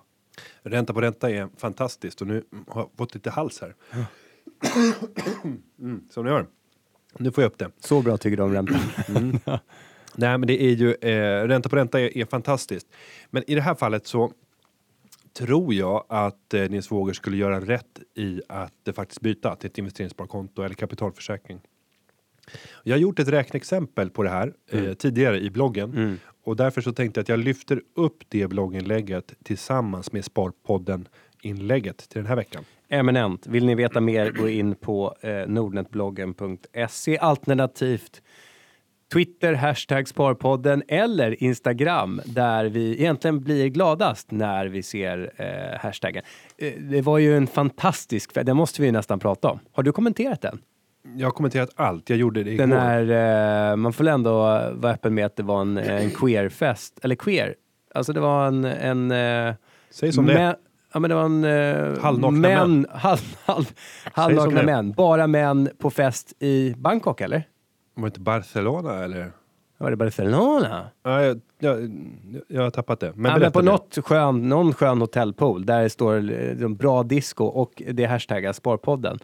[0.61, 3.75] Ränta på ränta är fantastiskt och nu har jag fått lite hals här.
[5.79, 6.47] Mm, som ni hör.
[7.19, 7.71] Nu får jag upp det.
[7.79, 8.79] Så bra tycker du om ränta?
[10.15, 12.87] Nej, men det är ju eh, ränta på ränta är, är fantastiskt.
[13.29, 14.31] Men i det här fallet så
[15.37, 19.69] tror jag att eh, din svåger skulle göra rätt i att eh, faktiskt byta till
[19.69, 21.59] ett investeringssparkonto eller kapitalförsäkring.
[22.83, 26.91] Jag har gjort ett räkneexempel på det här eh, tidigare i bloggen och därför så
[26.91, 31.07] tänkte jag att jag lyfter upp det blogginlägget tillsammans med Sparpodden
[31.45, 32.63] inlägget till den här veckan.
[32.89, 33.47] Eminent.
[33.47, 38.21] Vill ni veta mer, gå in på eh, nordnetbloggen.se alternativt
[39.13, 46.23] Twitter, hashtag Sparpodden eller Instagram där vi egentligen blir gladast när vi ser eh, hashtaggen.
[46.57, 49.59] Eh, det var ju en fantastisk, den måste vi ju nästan prata om.
[49.71, 50.59] Har du kommenterat den?
[51.17, 52.09] Jag har kommenterat allt.
[52.09, 52.67] Jag gjorde det igår.
[52.67, 54.33] Den är, eh, man får ändå
[54.73, 57.55] vara öppen med att det var en, en queerfest, eller queer.
[57.93, 59.53] Alltså det var en, en eh,
[59.89, 60.55] Säg som det
[60.95, 61.43] Ja men det var en...
[61.43, 62.87] Eh, Halvnakna män.
[62.93, 63.73] Halv, halv, som
[64.13, 64.91] halvnakna det män.
[64.91, 67.47] Bara män på fest i Bangkok eller?
[67.95, 69.31] Var det inte Barcelona eller?
[69.77, 70.87] Var det Barcelona?
[71.03, 71.91] Ja, jag, jag,
[72.47, 73.13] jag har tappat det.
[73.15, 73.71] Men, ja, men på nu.
[73.71, 76.31] något skön, någon skön hotellpool där det står
[76.61, 79.19] eh, bra disco och det hashtaggar Sparpodden.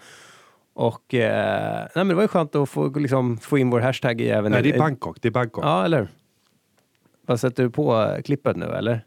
[0.74, 4.22] Och eh, nej, men det var ju skönt att få, liksom, få in vår hashtag
[4.22, 4.52] i även...
[4.52, 5.18] Nej, det är Bangkok.
[5.22, 5.66] Det är Bangkok.
[5.66, 6.08] Ja, eller?
[7.26, 9.06] Vad sätter du på eh, klippet nu eller?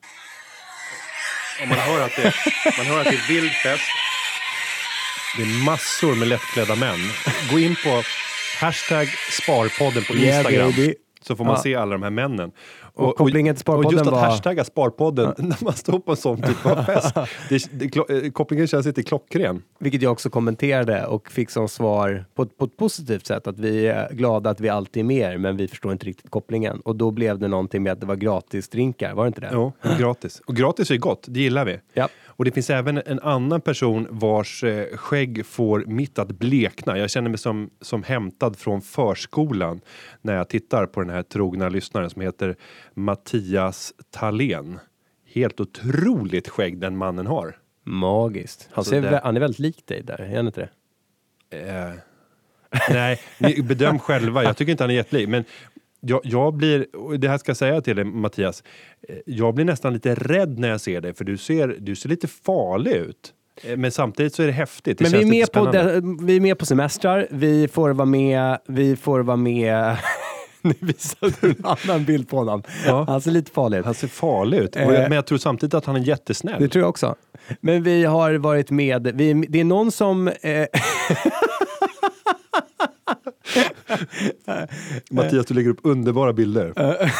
[1.62, 2.34] Och man, hör att det,
[2.78, 3.82] man hör att det är vild fest.
[5.36, 6.98] Det är massor med lättklädda män.
[7.50, 8.02] Gå in på
[8.60, 9.08] hashtag
[9.42, 10.72] Sparpodden på Instagram.
[11.22, 11.62] så får man Ja.
[11.62, 12.50] se alla de här männen.
[12.96, 16.16] Och kopplingen till och Sparpodden just att var- hashtagga Sparpodden när man står på en
[16.16, 17.14] sån typ av fest.
[17.48, 19.62] Det, det, eh, kopplingen känns inte klockren.
[19.78, 23.86] Vilket jag också kommenterade och fick som svar på, på ett positivt sätt att vi
[23.86, 26.80] är glada att vi alltid är med men vi förstår inte riktigt kopplingen.
[26.80, 29.50] Och då blev det någonting med att det var gratis drinkar, var det inte det?
[29.52, 30.42] Jo, och gratis.
[30.46, 31.80] Och gratis är gott, det gillar vi.
[31.92, 32.08] Ja.
[32.36, 36.98] Och det finns även en annan person vars eh, skägg får mitt att blekna.
[36.98, 39.80] Jag känner mig som, som hämtad från förskolan
[40.22, 42.56] när jag tittar på den här trogna lyssnaren som heter
[42.94, 44.78] Mattias Thalén.
[45.34, 47.56] Helt otroligt skägg den mannen har.
[47.84, 48.68] Magiskt.
[48.72, 50.68] Han, Så ser, det- han är väldigt lik dig där, är han inte det?
[51.58, 51.92] Eh,
[52.90, 54.42] nej, ni bedöm själva.
[54.44, 55.28] Jag tycker inte han är jättelik.
[55.28, 55.44] Men
[56.00, 56.86] jag, jag blir,
[57.18, 58.62] det här ska jag säga till dig Mattias,
[59.08, 62.08] eh, jag blir nästan lite rädd när jag ser dig för du ser, du ser
[62.08, 63.32] lite farlig ut.
[63.62, 64.98] Eh, Men samtidigt så är det häftigt.
[64.98, 68.58] Det Men vi är, med på vi är med på semestrar, vi får vara med,
[68.66, 69.96] vi får vara med...
[70.64, 72.62] nu visar du en annan bild på honom.
[72.86, 73.04] Ja.
[73.08, 73.84] Han ser lite farlig ut.
[73.84, 74.76] Han ser farlig ut.
[74.76, 74.86] Eh.
[74.86, 76.62] men jag tror samtidigt att han är jättesnäll.
[76.62, 77.14] Det tror jag också.
[77.60, 80.28] Men vi har varit med, vi, det är någon som...
[80.28, 80.34] Eh,
[85.10, 86.72] Mattias, du lägger upp underbara bilder.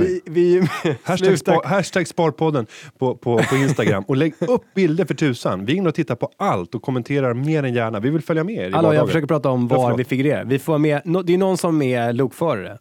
[0.00, 0.68] vi, vi,
[1.02, 2.66] Hashtag, spar, hashtag Sparpodden
[2.98, 5.64] på, på, på Instagram och lägg upp bilder för tusan.
[5.64, 8.00] Vi är inne och tittar på allt och kommenterar mer än gärna.
[8.00, 10.44] Vi vill följa med er i Hallå, jag försöker prata om var vi figurerar.
[10.44, 12.78] Vi får med, nå- det är någon som är lokförare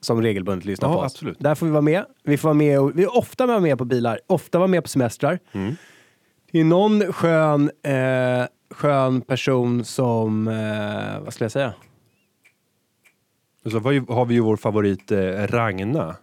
[0.00, 1.12] som regelbundet lyssnar Ja, på oss.
[1.12, 1.36] absolut.
[1.40, 2.04] Där får vi vara med.
[2.24, 4.82] Vi får vara med och, vi är ofta med, med på bilar, ofta vara med
[4.82, 5.38] på semestrar.
[5.52, 5.74] Mm.
[6.52, 11.72] Det är någon skön, eh, skön person som, eh, vad skulle jag säga?
[13.64, 16.16] Och så var ju- har vi ju vår favorit eh, Ragna.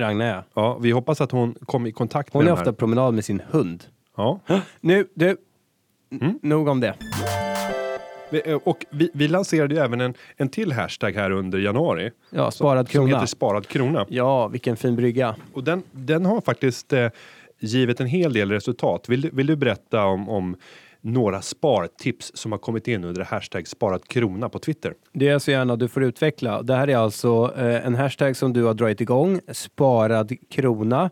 [0.00, 0.42] Ragnar ja.
[0.54, 2.76] Ja, vi hoppas att hon kom i kontakt Hon med är den ofta här.
[2.76, 3.84] promenad med sin hund.
[4.16, 4.40] Ja.
[4.80, 5.36] Nu, du.
[6.20, 6.38] Mm.
[6.42, 6.94] Nog om det.
[8.30, 12.10] Vi- eh, Och vi, vi lanserade ju även en, en till hashtag här under januari.
[12.30, 13.08] Ja, sparad Som krona.
[13.16, 14.06] heter sparad krona.
[14.08, 15.36] Ja, vilken fin brygga.
[15.52, 17.08] Och den, den har faktiskt eh,
[17.58, 19.08] givit en hel del resultat.
[19.08, 20.56] Vill, du- vill du berätta om, om
[21.00, 24.94] några spartips som har kommit in under hashtag sparad krona på Twitter?
[25.12, 26.62] Det är så gärna du får utveckla.
[26.62, 31.10] Det här är alltså eh, en hashtag som du har dragit igång, sparad krona.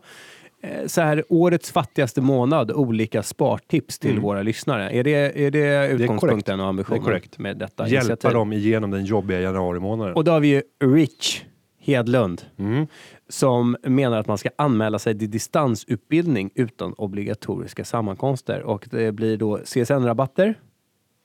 [0.63, 4.23] Eh, så här, årets fattigaste månad, olika spartips till Mm.
[4.23, 4.89] våra lyssnare.
[4.91, 7.37] Är det, är det utgångspunkten och ambitionen Det är korrekt.
[7.39, 8.31] med detta Hjälpa initiativ?
[8.33, 10.13] dem igenom den jobbiga januari månaden.
[10.15, 11.41] Och då har vi ju Rich
[11.89, 12.87] Hedlund Mm.
[13.29, 18.61] som menar att man ska anmäla sig till distansutbildning utan obligatoriska sammankomster.
[18.61, 20.55] Och det blir då CSN-rabatter.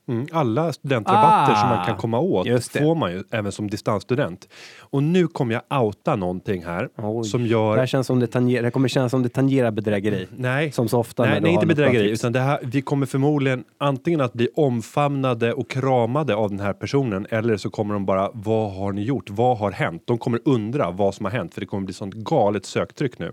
[0.08, 2.78] Mm, alla studentrabatter Ah, som man kan komma åt det.
[2.78, 4.48] får man ju även som distansstudent.
[4.80, 7.24] Och nu kommer jag outa någonting här Oj.
[7.24, 7.76] som Det, gör...
[7.76, 10.26] här känns som det, tangerar, det kommer kännas som det tangerar bedrägeri.
[10.36, 14.20] Nej, Som så ofta nej, nej inte bedrägeri, utan det här, vi kommer förmodligen antingen
[14.20, 18.72] att bli omfamnade och kramade av den här personen eller så kommer de bara, vad
[18.74, 19.30] har ni gjort?
[19.30, 20.02] Vad har hänt?
[20.04, 23.32] De kommer undra vad som har hänt för det kommer bli sånt galet söktryck nu.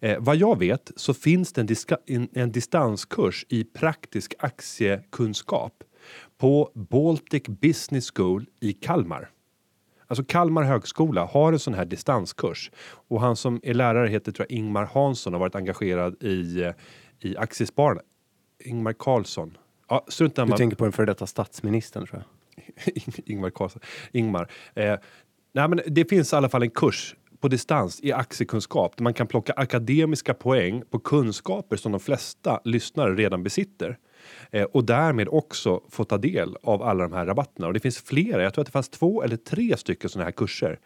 [0.00, 5.72] Eh, vad jag vet så finns det en, diska, en, en distanskurs i praktisk aktiekunskap
[6.38, 9.30] på Baltic Business School i Kalmar.
[10.06, 12.70] Alltså Kalmar högskola har en sån här distanskurs
[13.08, 16.72] och han som är lärare heter tror jag Ingmar Hansson har varit engagerad i, eh,
[17.20, 18.00] i Aktiespararna.
[18.64, 19.58] Ingmar Karlsson.
[19.88, 22.26] Ja, strunt Du tänker på den före detta statsministern tror jag.
[23.26, 23.82] Ingmar Karlsson.
[24.12, 24.50] Ingmar.
[24.74, 24.96] Eh,
[25.52, 29.14] nej, men det finns i alla fall en kurs på distans i aktiekunskap där man
[29.14, 33.98] kan plocka akademiska poäng på kunskaper som de flesta lyssnare redan besitter.
[34.50, 37.66] Eh, och därmed också få ta del av alla de här rabatterna.
[37.66, 40.32] Och det finns flera, jag tror att det fanns två eller tre stycken sådana här
[40.32, 40.78] kurser.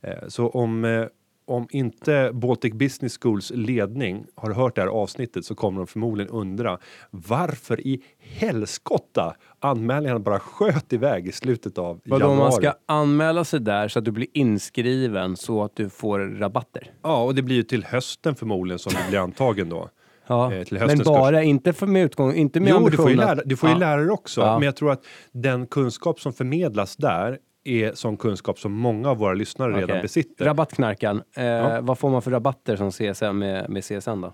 [0.00, 1.06] Eh, så om eh,
[1.52, 6.32] om inte Baltic Business Schools ledning har hört det här avsnittet så kommer de förmodligen
[6.32, 6.78] undra
[7.10, 12.38] varför i helskotta anmälningarna bara sköt iväg i slutet av Vadå januari.
[12.38, 16.90] man ska anmäla sig där så att du blir inskriven så att du får rabatter?
[17.02, 19.88] Ja, och det blir ju till hösten förmodligen som du blir antagen då.
[20.26, 23.40] Ja, Eh, men bara inte för med utgång, inte med Jo, du får ju, lära,
[23.44, 23.78] du får ju Ja.
[23.78, 24.58] lärare också, Ja.
[24.58, 29.16] men jag tror att den kunskap som förmedlas där är sån kunskap som många av
[29.18, 30.02] våra lyssnare redan Okej.
[30.02, 30.44] besitter.
[30.44, 31.80] Rabattknarkan, eh, Ja.
[31.80, 34.32] vad får man för rabatter som CSN med, med CSN då?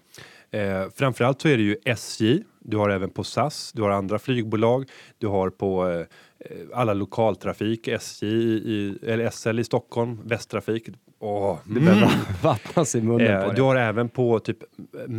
[0.58, 4.18] Eh, framförallt så är det ju SJ, du har även på SAS, du har andra
[4.18, 4.88] flygbolag,
[5.18, 10.88] du har på eh, alla lokaltrafik, SJ i, eller SL i Stockholm, Västtrafik.
[11.20, 12.10] Åh, Det behöver
[12.42, 13.62] vattnas i munnen Eh, på du det.
[13.62, 14.58] har även på typ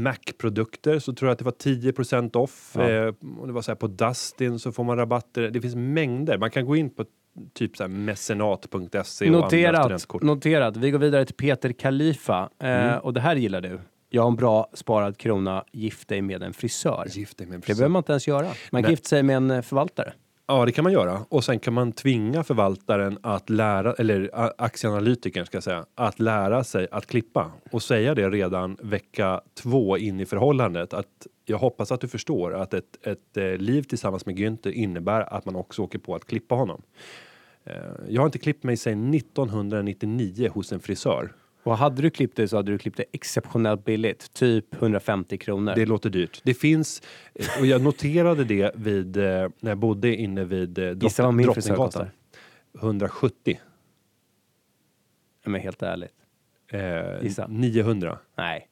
[0.03, 2.71] Mac-produkter så tror jag att det var 10% off.
[2.75, 2.89] Ja.
[2.89, 5.41] Eh, och det var så här på Dustin så får man rabatter.
[5.49, 6.37] Det finns mängder.
[6.37, 7.05] Man kan gå in på
[7.53, 10.21] typ så mecenat.se och andra Noterat, studentkort.
[10.23, 10.77] noterat.
[10.77, 12.49] Vi går vidare till Peter Khalifa.
[12.63, 12.99] Eh, Mm.
[12.99, 13.79] Och det här gillar du.
[14.09, 17.05] Jag har en bra sparad krona, gift dig med en frisör.
[17.09, 17.79] Gift dig med en Det frisör.
[17.79, 18.47] behöver man inte ens göra.
[18.71, 20.13] Man kan gifta sig med en eh, förvaltare.
[20.51, 25.45] Ja, det kan man göra och sen kan man tvinga förvaltaren att lära eller aktieanalytikern
[25.45, 30.19] ska jag säga att lära sig att klippa och säga det redan vecka två in
[30.19, 34.39] i förhållandet att jag hoppas att du förstår att ett, ett eh, liv tillsammans med
[34.39, 36.81] Günther innebär att man också åker på att klippa honom.
[37.63, 37.73] Eh,
[38.07, 41.31] jag har inte klippt mig sedan 1999 hos en frisör.
[41.69, 44.33] Och hade du klippt dig så hade du klippt dig exceptionellt billigt.
[44.33, 45.73] Typ 150 kronor.
[45.75, 46.41] Det låter dyrt.
[46.43, 47.01] Det finns
[47.59, 49.23] och jag noterade det vid eh,
[49.59, 52.11] när jag bodde inne vid eh, Gissa vad min frisör kostar?
[52.79, 53.59] 170.
[55.43, 56.13] Ja, Men helt ärligt.
[56.71, 57.47] Eh, Gissa.
[57.47, 58.19] 900.
[58.37, 58.67] Nej.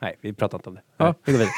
[0.00, 0.82] Nej, vi pratar inte om det.
[0.96, 1.52] Ja, vi går vidare.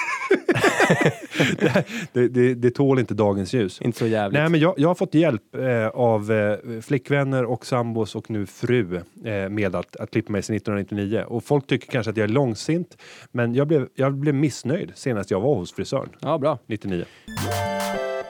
[2.12, 3.80] Det, det, det tål inte dagens ljus.
[3.80, 4.40] Inte så jävligt.
[4.40, 8.46] Nej, men jag, jag har fått hjälp eh, av eh, flickvänner och sambos och nu
[8.46, 11.24] fru eh, med att, att klippa mig sedan 1999.
[11.28, 12.96] Och folk tycker kanske att jag är långsint,
[13.32, 16.08] men jag blev, jag blev missnöjd senast jag var hos frisören.
[16.20, 16.58] Ja, bra.
[16.66, 17.04] 99.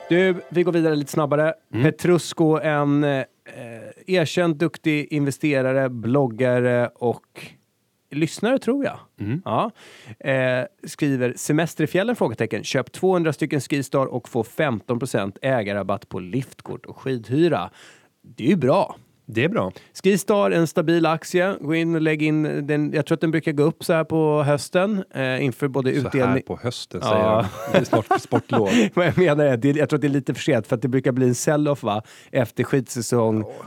[0.09, 1.53] Du, vi går vidare lite snabbare.
[1.73, 1.83] Mm.
[1.83, 3.23] Petrusco, en eh,
[4.07, 7.47] erkänt duktig investerare, bloggare och
[8.11, 8.99] lyssnare tror jag.
[9.19, 9.41] Mm.
[9.45, 9.71] Ja.
[10.19, 12.15] Eh, skriver semester i fjällen?
[12.15, 12.63] Frågetecken.
[12.63, 17.69] Köp 200 stycken Skistar och få 15% ägarrabatt på liftkort och skidhyra.
[18.21, 18.95] Det är ju bra.
[19.29, 19.71] Det är bra.
[20.03, 21.55] Skistar, en stabil aktie.
[21.61, 22.93] Gå in och lägg in den.
[22.93, 25.99] Jag tror att den brukar gå upp så här på hösten eh, inför både Så
[26.01, 26.43] här utdelning.
[26.47, 27.09] på hösten Ja.
[27.09, 27.45] säger jag.
[27.71, 28.69] Det är snart sportlov.
[28.93, 30.87] Vad jag menar är, jag tror att det är lite för sent för att det
[30.87, 32.01] brukar bli en sell-off va?
[32.31, 33.39] Efter skidsäsong.
[33.41, 33.65] Ja,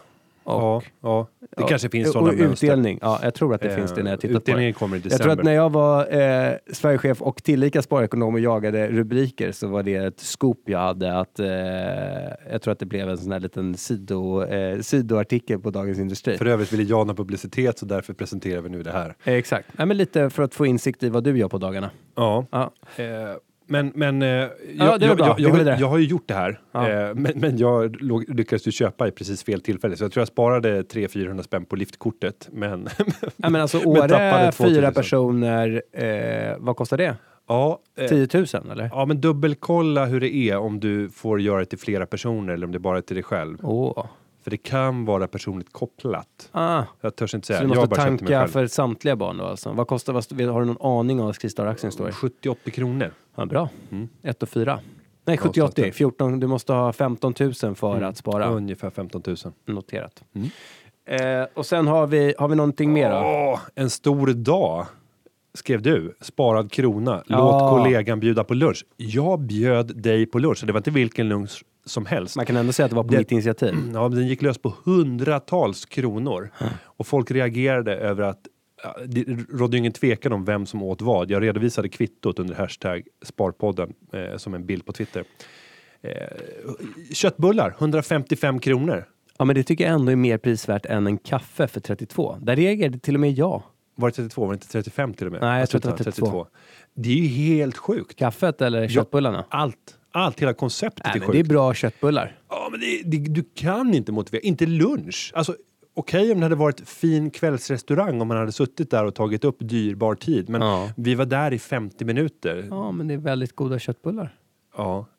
[1.03, 2.67] ja, det Ja, kanske finns sådana mönster.
[2.67, 2.99] utdelning.
[3.03, 4.73] Ja, jag tror att det Eh, finns det när jag tittar på det.
[4.73, 5.23] Kommer i Jag december.
[5.25, 6.01] tror att när jag var
[6.49, 11.19] eh, Sverigechef och tillika sparekonom och jagade rubriker så var det ett scoop jag hade
[11.19, 11.47] att eh,
[12.53, 16.39] jag tror att det blev en sån här liten sido, eh, sidoartikel på Dagens Industri.
[16.39, 19.15] För övrigt vill jag ha publicitet så därför presenterar vi nu det här.
[19.25, 19.69] Eh, exakt.
[19.77, 21.91] Nej, men lite för att få insikt i vad du gör på dagarna.
[22.15, 22.73] Ja, Ja.
[23.71, 26.89] Men, men eh, jag, var jag, jag, jag, jag har ju gjort det här, Ja.
[26.89, 28.03] eh, men, men jag
[28.35, 29.97] lyckades ju köpa i precis fel tillfälle.
[29.97, 32.49] Så jag tror jag sparade 300-400 spänn på liftkortet.
[32.53, 32.89] Men
[33.37, 34.67] Ja, men alltså Åre, 2000.
[34.75, 37.15] fyra personer, eh, vad kostar det?
[37.49, 38.91] ja, eh, 10 000 eller?
[38.93, 42.67] ja, men dubbelkolla hur det är om du får göra det till flera personer eller
[42.67, 43.59] om det bara är till dig själv.
[43.63, 44.07] Åh.
[44.51, 46.49] För det kan vara personligt kopplat.
[46.53, 47.61] Ah, Jag törs inte så säga.
[47.61, 49.73] du jag har måste tanka för samtliga barn då alltså?
[49.73, 52.13] Vad kostar, vad, har du någon aning om Skistar-aktien står i?
[52.13, 53.11] 70-80 kronor.
[53.35, 53.69] Ja, bra.
[53.91, 54.09] Mm.
[54.23, 54.79] 1 och 4.
[55.25, 55.53] Nej, Ja, 70-80.
[55.53, 55.95] statligt.
[55.95, 58.09] 14, du måste ha 15 000 för Mm.
[58.09, 58.47] att spara.
[58.49, 59.37] Ungefär 15 000.
[59.67, 60.23] Noterat.
[60.35, 60.49] Mm.
[61.43, 63.17] Eh, och sen har vi, har vi någonting mer då?
[63.17, 64.87] Åh, en stor dag,
[65.55, 66.15] skrev du.
[66.21, 67.17] Sparad krona.
[67.17, 67.71] Låt Ja.
[67.71, 68.85] kollegan bjuda på lunch.
[68.97, 70.63] Jag bjöd dig på lunch.
[70.67, 72.37] Det var inte vilken lunch som helst.
[72.37, 73.75] Man kan ändå säga att det var på Det- mitt initiativ.
[73.95, 76.51] Ja, men den gick lös på hundratals kronor.
[76.85, 78.41] Och folk reagerade över att
[78.85, 81.31] ja, det rådde ingen tvekan om vem som åt vad.
[81.31, 85.25] Jag redovisade kvittot under hashtag Sparpodden eh, som en bild på Twitter.
[86.03, 86.13] Eh,
[87.13, 89.05] köttbullar, 155 kronor.
[89.39, 92.37] Ja, men det tycker jag ändå är mer prisvärt än en kaffe för 32.
[92.41, 93.63] Där reagerade till och med jag.
[93.95, 94.43] Var det 32?
[94.47, 95.41] Var det inte 35 till och med?
[95.41, 96.47] Nej, jag tror att det var 32.
[96.95, 98.17] Det är ju helt sjukt.
[98.19, 99.45] Kaffet eller köttbullarna?
[99.49, 99.77] Allt,
[100.13, 101.33] allt, hela konceptet Nej, är men sjukt.
[101.33, 102.37] det är bra köttbullar.
[102.49, 105.33] Ja, men det, det, du kan inte motivera, inte lunch.
[105.35, 105.57] Alltså,
[105.95, 109.57] okej om det hade varit fin kvällsrestaurang om man hade suttit där och tagit upp
[109.59, 110.49] dyrbar tid.
[110.49, 110.91] Men Ja.
[110.97, 112.57] vi var där i 50 minuter.
[112.71, 112.77] Ja.
[112.77, 114.37] Ja, men det är väldigt goda köttbullar.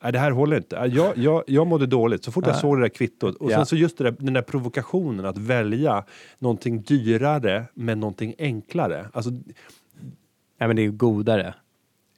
[0.03, 0.75] Nej, det här håller inte.
[0.91, 3.35] Jag, jag, jag mådde dåligt så fort jag såg det där kvittot.
[3.35, 3.55] Och Ja.
[3.57, 6.03] sen så just där, den där provokationen att välja
[6.39, 9.07] någonting dyrare men någonting enklare.
[9.13, 9.31] Alltså,
[10.59, 11.53] Nej, men det är ju godare.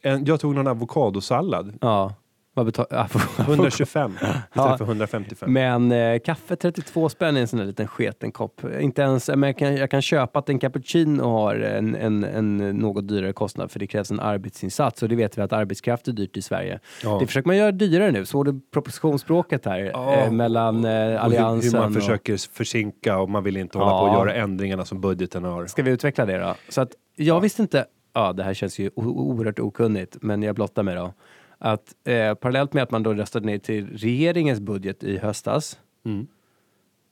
[0.01, 1.73] en, jag tog någon avokadosallad.
[1.81, 2.15] Ja.
[2.55, 3.09] Vad betalar...
[3.39, 4.77] 125 istället Ja.
[4.77, 5.53] för 155.
[5.53, 8.61] Men eh, kaffe 32 spänn är en sån där liten sketen kopp.
[8.79, 12.57] Inte ens, men jag, kan, jag kan köpa att en cappuccino har en, en, en
[12.57, 16.11] något dyrare kostnad för det krävs en arbetsinsats och det vet vi att arbetskraft är
[16.11, 16.79] dyrt i Sverige.
[17.03, 17.17] Ja.
[17.19, 18.25] Det försöker man göra dyrare nu.
[18.25, 20.13] Såg du propositionsspråket här Ja.
[20.15, 21.93] eh, mellan eh, Och hur, Alliansen hur man och...
[22.01, 25.65] försöker försinka och man vill inte hålla på och göra ändringarna som budgeten har.
[25.65, 26.55] Ska vi utveckla det då?
[26.69, 30.83] Så att jag visste inte, ja det här känns ju oerhört okunnigt, men jag blottar
[30.83, 31.13] mig då.
[31.57, 36.27] Att eh, parallellt med att man då röstade ner till regeringens budget i höstas Mm.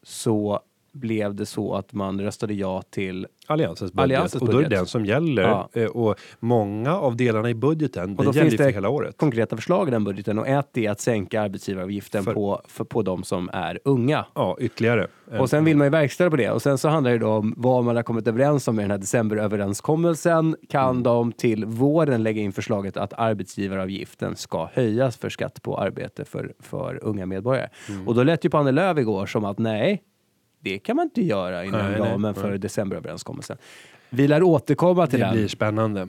[0.04, 0.60] så
[0.94, 4.04] blev det så att man röstade ja till Alliansens budget.
[4.04, 4.80] Alliansens och då är det budget.
[4.80, 5.44] den som gäller.
[5.44, 5.70] Ja.
[5.74, 9.18] Eh, Och många av delarna i budgeten, Och då gäller finns för hela året.
[9.18, 13.02] konkreta förslag i den budgeten och ett är att sänka arbetsgivaravgiften För- på, för, på
[13.02, 14.26] de som är unga.
[14.36, 15.08] Ja, ytterligare.
[15.40, 17.54] Och sen vill man ju verkställa på det och sen så handlar det då om
[17.58, 20.56] vad man har kommit överens om i den här decemberöverenskommelsen.
[20.70, 21.04] Kan Mm.
[21.04, 26.54] de till våren lägga in förslaget att arbetsgivaravgiften ska höjas för skatt på arbete för,
[26.60, 27.70] för unga medborgare?
[27.90, 28.08] Mm.
[28.08, 30.02] Och då lät ju på Annie Lööf igår som att nej,
[30.62, 32.60] det kan man inte göra inom Nej, nej, ramen för nej.
[32.60, 33.58] decemberöverenskommelsen.
[34.10, 35.34] Vi lär återkomma till Det den.
[35.36, 36.08] blir spännande.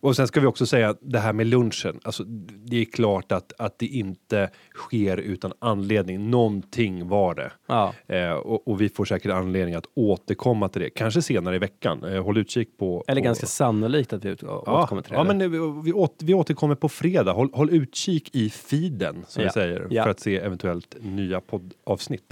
[0.00, 2.00] Och sen ska vi också säga det här med lunchen.
[2.04, 2.24] Alltså,
[2.64, 6.30] det är klart att, att det inte sker utan anledning.
[6.30, 7.52] Någonting var det.
[7.68, 7.94] Ja.
[8.06, 10.90] Eh, och, och vi får säkert anledning att återkomma till det.
[10.90, 12.04] Kanske senare i veckan.
[12.04, 13.04] Eh, håll utkik på...
[13.08, 13.24] Eller på...
[13.24, 15.18] ganska sannolikt att vi ut- Ja, återkommer till det.
[15.18, 17.32] ja men vi, vi, åter, vi återkommer på fredag.
[17.32, 19.48] Håll, håll utkik i feeden som Ja.
[19.48, 22.22] vi säger för att se eventuellt nya poddavsnitt.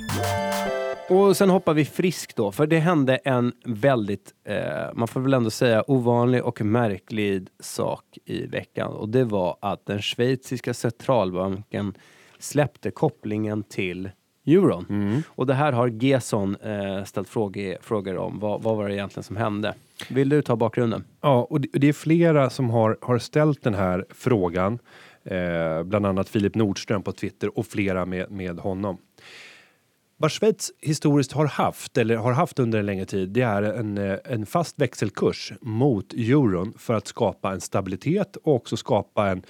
[1.10, 4.56] Och sen hoppar vi friskt då, för det hände en väldigt, eh,
[4.94, 8.92] man får väl ändå säga ovanlig och märklig sak i veckan.
[8.92, 11.94] Och det var att den schweiziska centralbanken
[12.38, 14.10] släppte kopplingen till
[14.46, 14.86] euron.
[14.88, 15.22] Mm.
[15.28, 18.38] Och det här har Gesson eh, ställt frågor, frågor om.
[18.38, 19.74] Vad, vad var det egentligen som hände?
[20.10, 21.04] Vill du ta bakgrunden?
[21.20, 24.78] Ja, och det, det är flera som har, har ställt den här frågan.
[25.24, 28.98] Eh, bland annat Filip Nordström på Twitter och flera med, med honom.
[30.22, 33.98] Vad Schweiz historiskt har haft, eller har haft under en längre tid, det är en,
[33.98, 39.42] eh, en fast växelkurs mot euron för att skapa en stabilitet och också skapa en,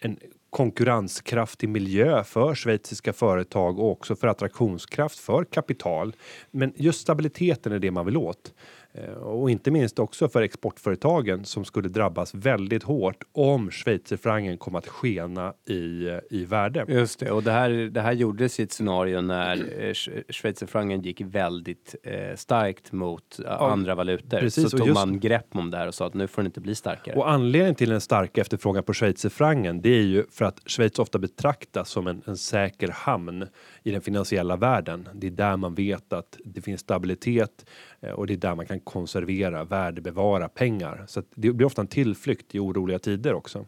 [0.00, 0.18] en
[0.50, 6.16] konkurrenskraftig miljö för schweiziska företag och också för attraktionskraft för kapital.
[6.50, 8.54] Men just stabiliteten är det man vill åt.
[8.96, 14.74] Eh, Och inte minst också för exportföretagen som skulle drabbas väldigt hårt om schweizerfrancen kom
[14.74, 16.84] att skena i, i värde.
[16.88, 21.02] Just det, och det här, det här gjordes i ett scenario när eh, Sch- schweizerfrancen
[21.02, 24.38] gick väldigt eh, starkt mot eh, andra valutor.
[24.38, 26.46] precis, så tog just- man grepp om det här och sa att nu får det
[26.46, 27.16] inte bli starkare.
[27.16, 31.18] Och anledningen till den starka efterfrågan på schweizerfrancen det är ju för att Schweiz ofta
[31.18, 33.46] betraktas som en, en säker hamn
[33.82, 35.08] i den finansiella världen.
[35.14, 37.66] Det är där man vet att det finns stabilitet
[38.14, 41.04] och det är där man kan konservera, värdebevara pengar.
[41.08, 43.66] Så att det blir ofta en tillflykt i oroliga tider också.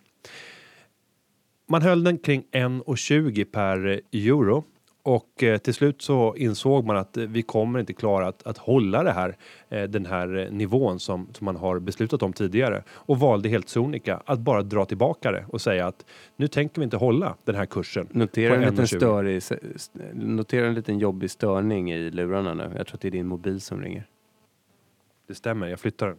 [1.68, 4.64] Man höll den kring 1,20 per euro
[5.08, 8.58] och eh, till slut så insåg man att eh, vi kommer inte klara att, att
[8.58, 9.36] hålla det här,
[9.68, 13.68] eh, den här eh, nivån som, som man har beslutat om tidigare och valde helt
[13.68, 16.06] sonika att bara dra tillbaka det och säga att
[16.36, 18.08] nu tänker vi inte hålla den här kursen.
[18.10, 18.96] Notera en, liten 1,20.
[18.96, 19.42] störig,
[20.12, 22.72] notera en liten jobbig störning i lurarna nu.
[22.76, 24.06] Jag tror att det är din mobil som ringer.
[25.28, 26.18] Det stämmer, jag flyttar den.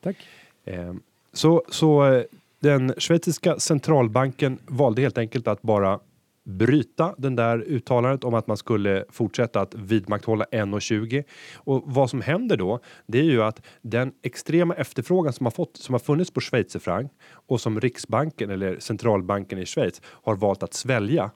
[0.00, 0.16] Tack.
[0.64, 0.94] Eh,
[1.32, 2.22] Så, så
[2.60, 6.00] den schweiziska centralbanken valde helt enkelt att bara
[6.44, 12.20] bryta den där uttalandet om att man skulle fortsätta att vidmakthålla 1,20 och vad som
[12.20, 16.30] händer då det är ju att den extrema efterfrågan som har fått som har funnits
[16.30, 21.30] på schweizerfranc och som Riksbanken eller centralbanken i Schweiz har valt att svälja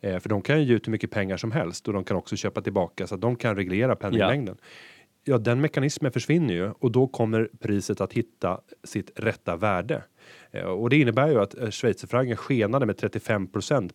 [0.00, 2.16] eh, för de kan ju ge ut hur mycket pengar som helst och de kan
[2.16, 4.56] också köpa tillbaka så att de kan reglera penningmängden.
[4.58, 4.64] Ja,
[5.36, 10.02] den mekanismen försvinner ju och då kommer priset att hitta sitt rätta värde.
[10.50, 13.48] Eh, Och det innebär ju att eh, schweizerfrancen skenade med 35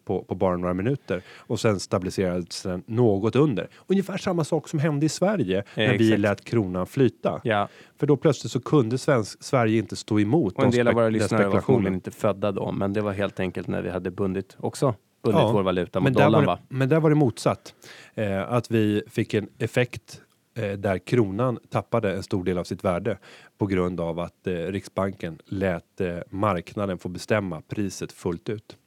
[0.05, 3.67] på, på bara några minuter och sen stabiliserades den något under.
[3.87, 6.19] Ungefär samma sak som hände i Sverige när vi exakt.
[6.19, 7.41] lät kronan flyta.
[7.43, 7.67] Ja,
[7.99, 10.93] För då plötsligt så kunde svensk, Sverige inte stå emot och en de del av
[10.93, 14.11] våra lyssnare var förmodligen inte födda då, men det var helt enkelt när vi hade
[14.11, 16.59] bundit också bundit Ja, vår valuta mot men där, dollarn va?
[16.69, 17.73] det, men där var det motsatt.
[18.15, 20.21] Eh, att vi fick en effekt
[20.55, 23.17] Eh, där kronan tappade en stor del av sitt värde
[23.57, 28.77] på grund av att eh, Riksbanken lät eh, marknaden få bestämma priset fullt ut.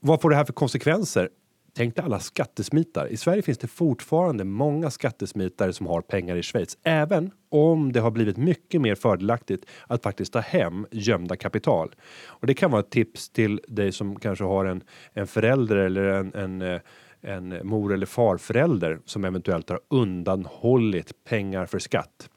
[0.00, 1.28] Vad får det här för konsekvenser?
[1.76, 3.08] Tänk dig alla skattesmitare.
[3.08, 8.00] I Sverige finns det fortfarande många skattesmitare som har pengar i Schweiz, även om det
[8.00, 11.94] har blivit mycket mer fördelaktigt att faktiskt ta hem gömda kapital.
[12.26, 14.82] Och det kan vara ett tips till dig som kanske har en,
[15.12, 16.80] en förälder eller en, en eh,
[17.24, 22.30] en mor eller farförälder som eventuellt har undanhållit pengar för skatt.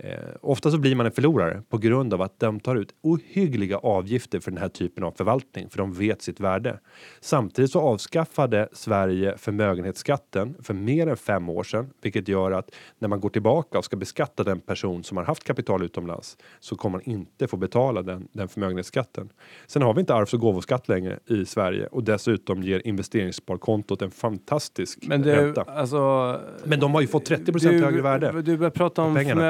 [0.00, 3.78] Eh, ofta så blir man en förlorare på grund av att de tar ut ohyggliga
[3.78, 6.78] avgifter för den här typen av förvaltning, för de vet sitt värde.
[7.20, 13.08] Samtidigt så avskaffade Sverige förmögenhetsskatten för mer än fem år sedan, vilket gör att när
[13.08, 16.98] man går tillbaka och ska beskatta den person som har haft kapital utomlands så kommer
[16.98, 19.28] man inte få betala den, den förmögenhetsskatten.
[19.66, 24.10] Sen har vi inte arvs och gåvoskatt längre i Sverige och dessutom ger investeringssparkontot en
[24.10, 25.62] fantastisk Men du, ränta.
[25.62, 26.40] alltså...
[26.64, 28.42] Men de har ju fått 30 du, högre värde.
[28.42, 29.40] Du börjar prata om pengarna.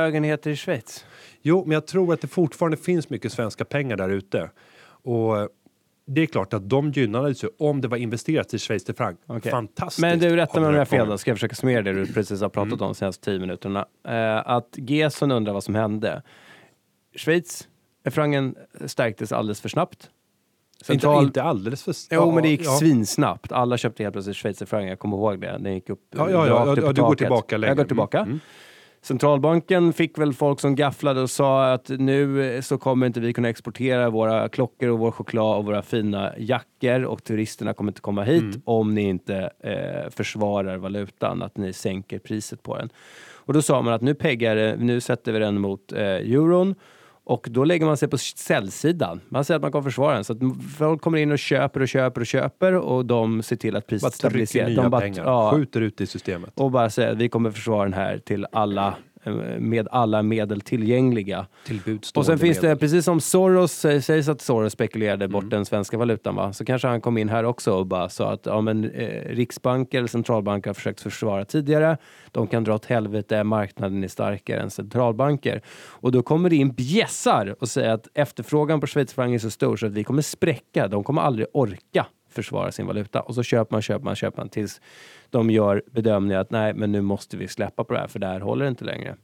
[0.42, 1.04] Förmögenheter i Schweiz.
[1.42, 4.50] Jo, men jag tror att det fortfarande finns mycket svenska pengar där ute.
[5.04, 5.48] Och
[6.06, 9.18] det är klart att de gynnades ju om det var investerat i schweizerfranc.
[9.26, 9.50] Okej.
[9.52, 10.00] Fantastiskt.
[10.00, 12.06] Men du, rätta mig om jag har fel då, ska jag försöka summera det du
[12.12, 12.82] precis har pratat Mm.
[12.82, 13.86] om de senaste tio minuterna.
[14.08, 16.22] Eh, att Gesson undrar vad som hände.
[17.16, 17.68] Schweiz,
[18.04, 18.54] eh, francen
[18.86, 20.10] stärktes alldeles för snabbt.
[20.80, 21.94] Inte, Central- inte alldeles för...
[22.10, 22.70] Jo, men det gick ja.
[22.78, 23.52] svinsnabbt.
[23.52, 25.58] Alla köpte helt plötsligt schweizerfranc, jag kommer ihåg det.
[25.60, 27.70] Den gick upp Ja, ja, ja, ja, i du går tillbaka längre.
[27.70, 28.18] Jag går tillbaka.
[28.18, 28.40] Mm, mm.
[29.08, 33.48] Centralbanken fick väl folk som gafflade och sa att nu så kommer inte vi kunna
[33.48, 38.22] exportera våra klockor och vår choklad och våra fina jackor och turisterna kommer inte komma
[38.22, 38.62] hit Mm.
[38.64, 42.88] om ni inte eh, försvarar valutan, att ni sänker priset på den.
[43.32, 46.74] Och då sa man att nu peggar nu sätter vi den mot eh, euron
[47.28, 49.20] och då lägger man sig på säljsidan.
[49.28, 50.24] Man säger att man kommer försvara den.
[50.24, 50.38] Så att
[50.78, 54.14] folk kommer in och köper och köper och köper och de ser till att priset
[54.14, 54.76] stabiliseras.
[54.76, 56.50] De bara- pengar, ja, skjuter ut i systemet.
[56.54, 58.94] och bara säger att vi kommer försvara den här till alla,
[59.58, 61.46] med alla medel tillgängliga.
[61.66, 65.50] Till Och sen finns det, precis som Soros, eh, sägs att Soros spekulerade bort Mm.
[65.50, 66.52] den svenska valutan va?
[66.52, 69.98] Så kanske han kom in här också och bara sa att ja, men, eh, riksbanker
[69.98, 71.96] eller centralbanker har försökt försvara tidigare.
[72.32, 75.62] De kan dra åt helvete, marknaden är starkare än centralbanker.
[75.88, 79.76] Och då kommer det in bjässar och säger att efterfrågan på schweizerfranc är så stor
[79.76, 80.88] så att vi kommer spräcka.
[80.88, 82.06] De kommer aldrig orka
[82.42, 83.20] försvara sin valuta.
[83.20, 84.80] Och så köper man, köper man, köper man tills
[85.30, 88.26] de gör bedömningen att nej, men nu måste vi släppa på det här för det
[88.26, 89.16] här håller inte längre.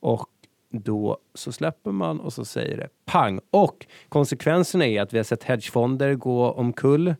[0.00, 0.28] Och
[0.70, 3.40] då så släpper man och så säger det pang.
[3.50, 7.14] Och konsekvenserna är att vi har sett hedgefonder gå omkull.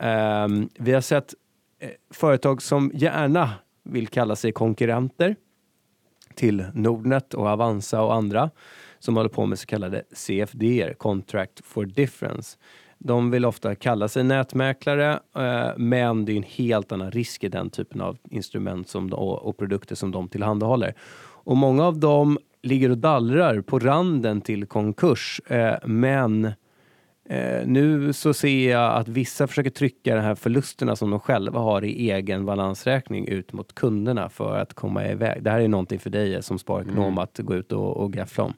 [0.00, 1.34] Um, vi har sett
[1.78, 3.50] eh, företag som gärna
[3.82, 5.36] vill kalla sig konkurrenter
[6.34, 8.50] till Nordnet och Avanza och andra
[8.98, 12.58] som håller på med så kallade CFD, Contract for Difference.
[13.02, 17.48] De vill ofta kalla sig nätmäklare, eh, men det är en helt annan risk i
[17.48, 20.94] den typen av instrument som och produkter som de tillhandahåller.
[21.22, 26.52] Och många av dem ligger och dallrar på randen till konkurs, eh, men
[27.30, 31.60] Eh, nu så ser jag att vissa försöker trycka de här förlusterna som de själva
[31.60, 35.42] har i egen balansräkning ut mot kunderna för att komma iväg.
[35.42, 37.18] Det här är någonting för dig som sparekonom Mm.
[37.18, 38.54] att gå ut och, och gaffla om.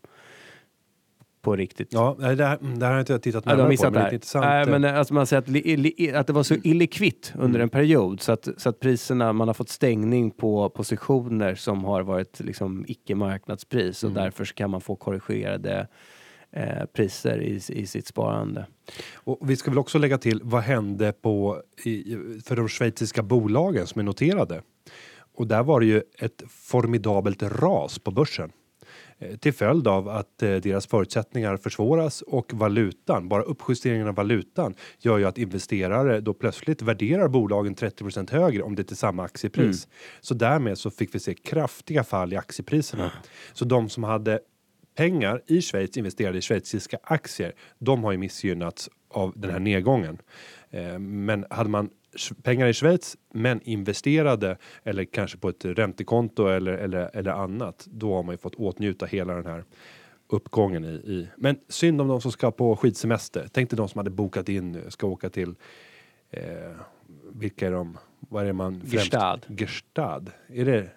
[1.42, 1.88] På riktigt.
[1.92, 4.08] Ja, det här, det här har jag inte tittat Ja, närmare på, missat men det
[4.08, 4.44] är intressant.
[4.44, 7.32] Nej, eh, men eh, alltså man säger att, li, li, att det var så illikvitt
[7.34, 7.60] under Mm.
[7.60, 12.02] en period så att, så att priserna, man har fått stängning på positioner som har
[12.02, 14.22] varit liksom icke marknadspris och Mm.
[14.24, 15.88] därför kan man få korrigerade
[16.52, 18.66] eh, priser i, i sitt sparande.
[19.14, 23.86] Och vi ska väl också lägga till vad hände på i, för de schweiziska bolagen
[23.86, 24.62] som är noterade?
[25.34, 28.61] Och där var det ju ett formidabelt ras på börsen eh,
[29.40, 35.18] till följd av att eh, deras förutsättningar försvåras och valutan, bara uppjusteringen av valutan gör
[35.18, 39.88] ju att investerare då plötsligt värderar bolagen 30% högre om det är till samma aktiepris.
[40.20, 43.12] Så därmed så fick vi se kraftiga fall i aktiepriserna.
[43.52, 44.40] Så de som hade
[44.96, 47.52] pengar i Schweiz investerade i schweiziska aktier.
[47.78, 50.18] De har ju missgynnats av den här nedgången.
[50.70, 51.90] Eh, men hade man
[52.42, 58.14] pengar i Schweiz men investerade eller kanske på ett räntekonto eller, eller, eller annat, då
[58.14, 59.64] har man ju fått åtnjuta hela den här
[60.28, 61.28] uppgången i, i.
[61.36, 63.48] Men synd om de som ska på skidsemester.
[63.52, 65.54] Tänk dig de som hade bokat in nu, ska åka till
[66.30, 66.42] eh,
[67.32, 67.98] vilka är de?
[68.18, 68.92] Vad är det man främst?
[68.92, 69.40] Gestad.
[69.48, 70.30] Gestad.
[70.48, 70.90] Är det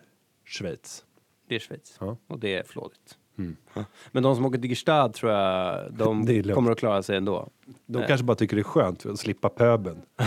[0.45, 1.05] Schweiz?
[1.47, 1.97] Det är Schweiz.
[1.99, 2.17] Ja.
[2.27, 3.17] Och det är flådigt.
[3.37, 3.55] Mm.
[4.11, 7.49] Men de som åker till Gestad tror jag, de kommer att klara sig ändå.
[7.85, 8.07] De Nej.
[8.07, 10.01] kanske bara tycker det är skönt att slippa pöben.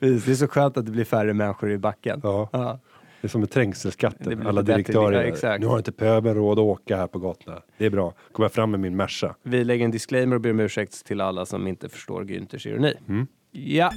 [0.00, 2.20] Precis, det är så skönt att det blir färre människor i backen.
[2.22, 2.48] Ja.
[2.52, 2.78] Ja.
[3.20, 4.46] Det är som med trängselskatten.
[4.46, 5.36] Alla direktörer.
[5.42, 5.56] ja.
[5.60, 7.62] Nu har inte pöben råd att åka här på gatorna.
[7.78, 8.14] Det är bra.
[8.32, 9.34] Kommer jag fram med min Merca.
[9.42, 12.94] Vi lägger en disclaimer och ber om ursäkt till alla som inte förstår Günthers ironi.
[13.08, 13.26] Mm.
[13.50, 13.90] Ja.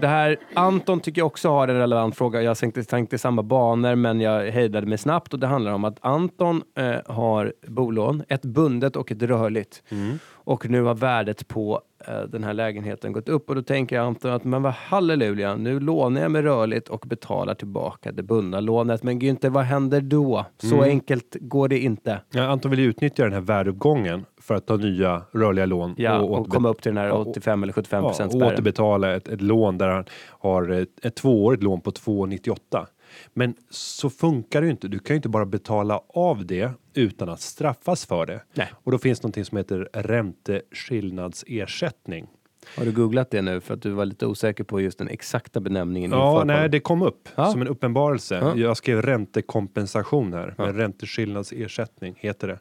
[0.00, 2.42] Det här, Anton tycker jag också har en relevant fråga.
[2.42, 5.98] Jag tänkte, tänkte samma banor men jag hejdade mig snabbt och det handlar om att
[6.00, 9.82] Anton eh, har bolån, ett bundet och ett rörligt.
[9.88, 10.18] Mm.
[10.26, 11.80] Och nu har värdet på
[12.28, 15.80] den här lägenheten gått upp och då tänker jag Anton att men vad halleluja, nu
[15.80, 19.02] lånar jag med rörligt och betalar tillbaka det bundna lånet.
[19.02, 20.46] Men Günther, vad händer då?
[20.58, 20.88] Så Mm.
[20.88, 22.20] enkelt går det inte.
[22.30, 26.30] Ja, Anton vill utnyttja den här värdeuppgången för att ta nya rörliga lån Ja, och,
[26.46, 29.14] återbe- komma upp till den här Ja, och- 85 eller 75 ja, procent och återbetala
[29.16, 32.86] ett, ett lån där han har ett, ett tvåårigt lån på 2,98.
[33.32, 34.88] Men så funkar det ju inte.
[34.88, 38.40] Du kan ju inte bara betala av det utan att straffas för det.
[38.54, 38.68] Nej.
[38.74, 42.26] Och då finns någonting som heter ränteskillnadsersättning.
[42.78, 45.60] Har du googlat det nu för att du var lite osäker på just den exakta
[45.60, 46.10] benämningen?
[46.10, 47.52] Ja, nej, det kom upp Ja.
[47.52, 48.34] som en uppenbarelse.
[48.34, 48.56] Ja.
[48.56, 50.66] Jag skrev räntekompensation här, Ja.
[50.66, 52.58] men ränteskillnadsersättning heter det.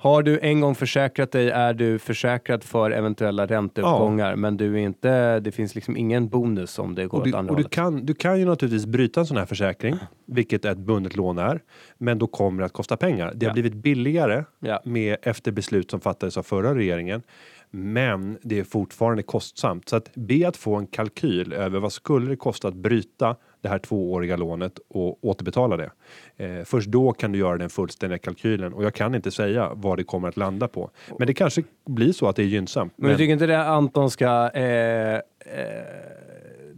[0.00, 4.78] Har du en gång försäkrat dig är du försäkrad för eventuella ränteuppgångar men du är
[4.78, 7.62] inte, det finns liksom ingen bonus om det går Och, åt du, andra och du,
[7.62, 7.72] hållet.
[7.72, 9.96] kan, du kan ju naturligtvis bryta en sån här försäkring,
[10.26, 11.60] vilket ett bundet lån är,
[11.98, 13.32] men då kommer det att kosta pengar.
[13.34, 13.52] Det har Ja.
[13.54, 14.80] blivit billigare Ja.
[14.84, 17.22] med efter beslut som fattades av förra regeringen.
[17.70, 22.28] Men det är fortfarande kostsamt så att be att få en kalkyl över vad skulle
[22.30, 25.90] det kosta att bryta det här tvååriga lånet och återbetala det.
[26.36, 29.98] Eh, först då kan du göra den fullständiga kalkylen och jag kan inte säga vad
[29.98, 30.90] det kommer att landa på.
[31.18, 32.92] Men det kanske blir så att det är gynnsamt.
[32.96, 35.20] Men du tycker inte det Anton ska eh, eh,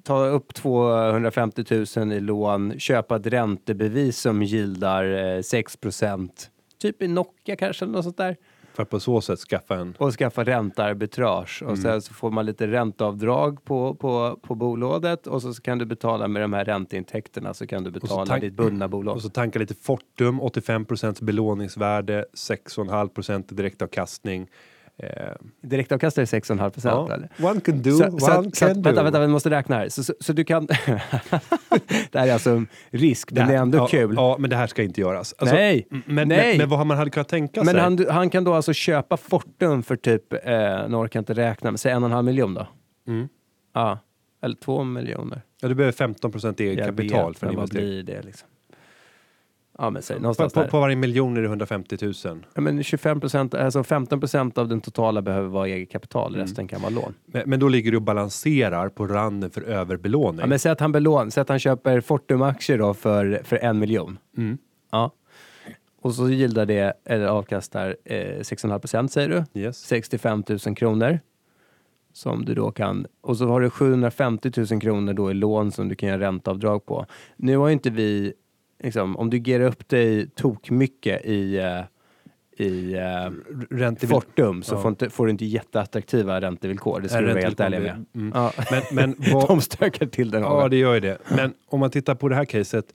[0.03, 1.64] ta upp 250
[1.97, 6.31] 000 i lån, köpa ett räntebevis som gildar eh, 6%
[6.81, 8.37] typ i Nokia kanske eller något sånt där?
[8.75, 9.95] För att på så sätt skaffa en...
[9.99, 11.62] och skaffa räntearbitrage.
[11.62, 11.83] Och Mm.
[11.83, 16.29] sen så får man lite ränteavdrag på, på, på bolånet och så kan du betala
[16.29, 19.14] med de här ränteintäkterna så kan du betala ditt bundna bolån.
[19.14, 24.49] Och så tanka lite Fortum, 85% belåningsvärde, 6,5% i direktavkastning.
[25.03, 25.09] Eh,
[25.62, 26.84] Direktavkastare är 6,5 procent.
[26.84, 27.14] ja.
[27.14, 27.28] eller?
[27.51, 28.80] One can do, Så, one så, can så, att- do.
[28.82, 29.88] vänta, vänta, vi måste räkna här.
[29.88, 30.66] Så, så, så du kan...
[32.11, 34.14] det här är alltså en risk, men det är ändå ja, kul.
[34.16, 35.34] Ja, men det här ska inte göras.
[35.38, 36.48] Alltså, Nej, Men, nej.
[36.48, 37.80] Men, men vad man hade kunnat tänka Men sig.
[37.80, 40.40] han, han kan då alltså köpa Fortum för typ, eh,
[40.88, 42.66] nu orkar jag inte räkna, men säg en och en halv miljon då?
[43.09, 43.28] Mm.
[43.74, 43.98] Ja,
[44.42, 45.42] eller två miljoner.
[45.62, 48.05] Ja, du behöver 15 eget Jag kapital vet, för en men vad investering.
[48.05, 48.48] blir det liksom?
[49.83, 52.14] Ja, men säg På, på, på varje miljon är det 150 000.
[52.55, 56.47] Ja, men 25 procent, alltså 15 procent av den totala behöver vara eget kapital, Mm.
[56.47, 57.14] resten kan vara lån.
[57.26, 60.41] Men, men då ligger du och balanserar på randen för överbelåning.
[60.41, 63.78] Ja, men säg att han belån, säg att han köper Fortum-aktier då för, för en
[63.78, 64.18] miljon.
[64.37, 64.59] Mm.
[64.93, 65.11] Ja.
[66.03, 69.61] Och så gildar det, eller avkastar eh, 6,5 procent säger du.
[69.61, 69.78] Yes.
[69.78, 71.18] 65 000 kronor.
[72.12, 75.89] Som du då kan, och så har du 750 000 kronor då i lån som
[75.89, 77.07] du kan göra ränteavdrag på.
[77.37, 78.33] Nu har ju inte vi,
[78.81, 82.97] liksom, om du ger upp dig tok mycket i, eh, i
[83.70, 84.83] Ränte Fortum så ja.
[84.83, 87.01] får, inte, får du inte jättevillkor räntevillkor.
[87.01, 88.05] Det ska du vara helt ärlig med.
[88.14, 88.33] Mm.
[88.35, 88.53] Ja.
[88.70, 90.43] Men, men vad, De stökar till den.
[90.43, 90.70] Ja, hålen.
[90.70, 91.18] det gör ju det.
[91.28, 92.95] Men om man tittar på det här caset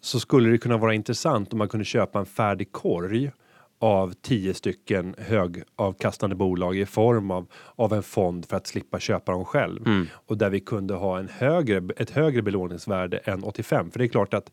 [0.00, 3.30] så skulle det kunna vara intressant om man kunde köpa en färdig korg
[3.78, 7.46] av tio stycken högavkastande bolag i form av,
[7.76, 9.86] av en fond för att slippa köpa dem själv.
[9.86, 10.06] Mm.
[10.12, 13.90] Och där vi kunde ha en högre, ett högre belåningsvärde än 85.
[13.90, 14.50] För det är klart att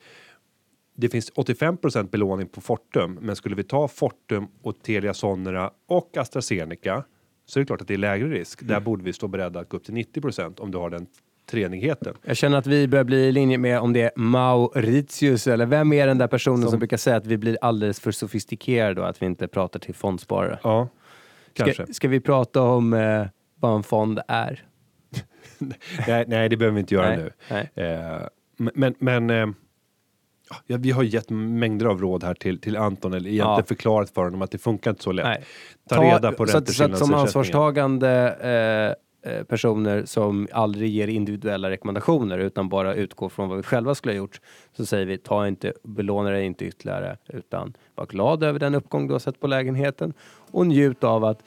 [0.96, 6.18] det finns 85% belåning på Fortum, men skulle vi ta Fortum och Telia Sonera och
[6.18, 7.04] AstraZeneca
[7.46, 8.60] så är det klart att det är lägre risk.
[8.62, 8.84] Där Mm.
[8.84, 11.08] borde vi stå beredda att gå upp till 90% om du har den
[11.50, 12.14] treenigheten.
[12.24, 15.94] Jag känner att vi börjar bli i linje med om det är Mauritius eller vem
[15.94, 19.10] är den där personen som, Som- brukar säga att vi blir alldeles för sofistikerade och
[19.10, 20.60] att vi inte pratar till fondsparare.
[20.64, 20.88] Ja,
[21.54, 21.84] kanske.
[21.84, 23.26] Ska, ska vi prata om eh,
[23.56, 24.64] vad en fond är?
[26.08, 27.32] nej, nej, det behöver vi inte göra Nej, nu.
[27.50, 27.72] nej.
[27.88, 28.22] Eh,
[28.58, 29.48] men men, men eh,
[30.68, 33.64] ja, vi har gett mängder av råd här till, till Anton, eller egentligen Ja.
[33.64, 35.26] förklarat för honom att det funkar inte så lätt.
[35.26, 35.44] Nej.
[35.90, 37.20] Ta, reda på så, att, så att som ränteskillnadsersättningen.
[37.20, 43.64] ansvarstagande eh, eh, personer som aldrig ger individuella rekommendationer utan bara utgår från vad vi
[43.64, 44.42] själva skulle ha gjort
[44.78, 49.08] så säger vi ta inte, belåna dig inte ytterligare utan var glad över den uppgång
[49.08, 50.14] du har sett på lägenheten
[50.52, 51.44] och njut av att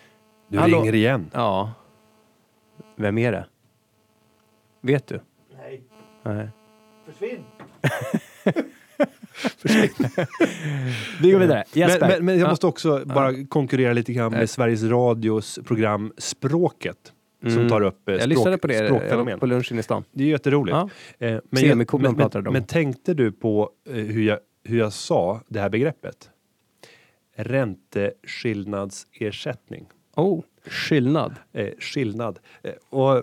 [0.49, 0.79] Du Hallå?
[0.81, 1.31] ringer igen.
[1.35, 1.73] Ja.
[2.97, 3.47] Vem är det?
[4.81, 5.21] Vet du?
[5.59, 5.83] Nej.
[6.23, 6.49] Nej.
[7.07, 7.45] Försvinn!
[11.23, 11.65] Vi går vidare.
[11.73, 12.01] Jesper.
[12.01, 12.51] Men, men, men jag Ja.
[12.51, 14.51] måste också bara konkurrera lite grann med.
[14.51, 17.13] Sveriges Radios program Språket.
[17.43, 17.69] Som Mm.
[17.69, 19.39] tar upp eh, jag språk, lyssnade på det jag var språkfenomen.
[19.39, 20.05] på lunchen i stan.
[20.13, 20.77] Det är jätteroligt.
[20.77, 20.89] Ja.
[21.27, 25.41] Eh, men, Semikolon men, men, men tänkte du på eh, hur, jag, hur jag sa
[25.49, 26.31] det här begreppet?
[27.37, 29.87] Ränteskillnadsersättning.
[30.17, 31.35] Oh, skillnad.
[31.53, 32.39] Eh, skillnad.
[32.63, 33.23] Eh, och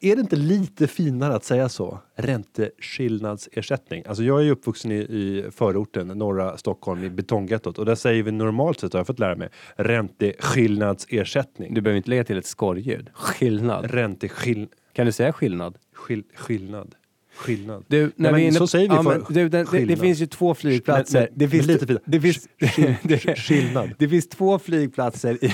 [0.00, 1.98] är det inte lite finare att säga så?
[2.14, 4.04] Ränteskillnadsersättning.
[4.06, 7.78] Alltså jag är uppvuxen i, i förorten, norra Stockholm, i betonggettot.
[7.78, 11.74] Och där säger vi normalt sett, har jag fått lära mig, ränteskillnadsersättning.
[11.74, 13.10] Du behöver inte lägga till ett skorrljud.
[13.14, 13.90] Skillnad.
[13.90, 14.68] Ränteskill...
[14.92, 15.78] Kan du säga skillnad?
[15.92, 16.94] Skill, skillnad.
[17.38, 17.84] Skillnad.
[17.88, 19.96] Du, när Nej, vi inne- så säger vi ja, för men, du, den, det, det
[19.96, 21.18] finns ju två flygplatser.
[21.20, 22.00] Men- men- det finns, lite fint.
[22.04, 22.48] det, finns,
[23.36, 23.90] Skillnad.
[23.98, 25.52] det finns två flygplatser i,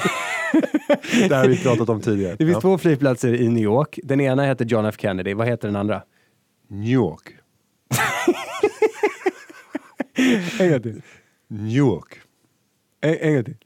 [1.29, 2.33] Det har vi pratat om tidigare.
[2.39, 2.61] det finns Ja.
[2.61, 3.99] två flygplatser i New York.
[4.03, 5.35] Den ena heter John F Kennedy.
[5.35, 6.03] Vad heter den andra?
[6.69, 7.35] New York.
[10.59, 11.03] En gång till.
[11.49, 12.21] New York.
[13.01, 13.57] En, en gång till.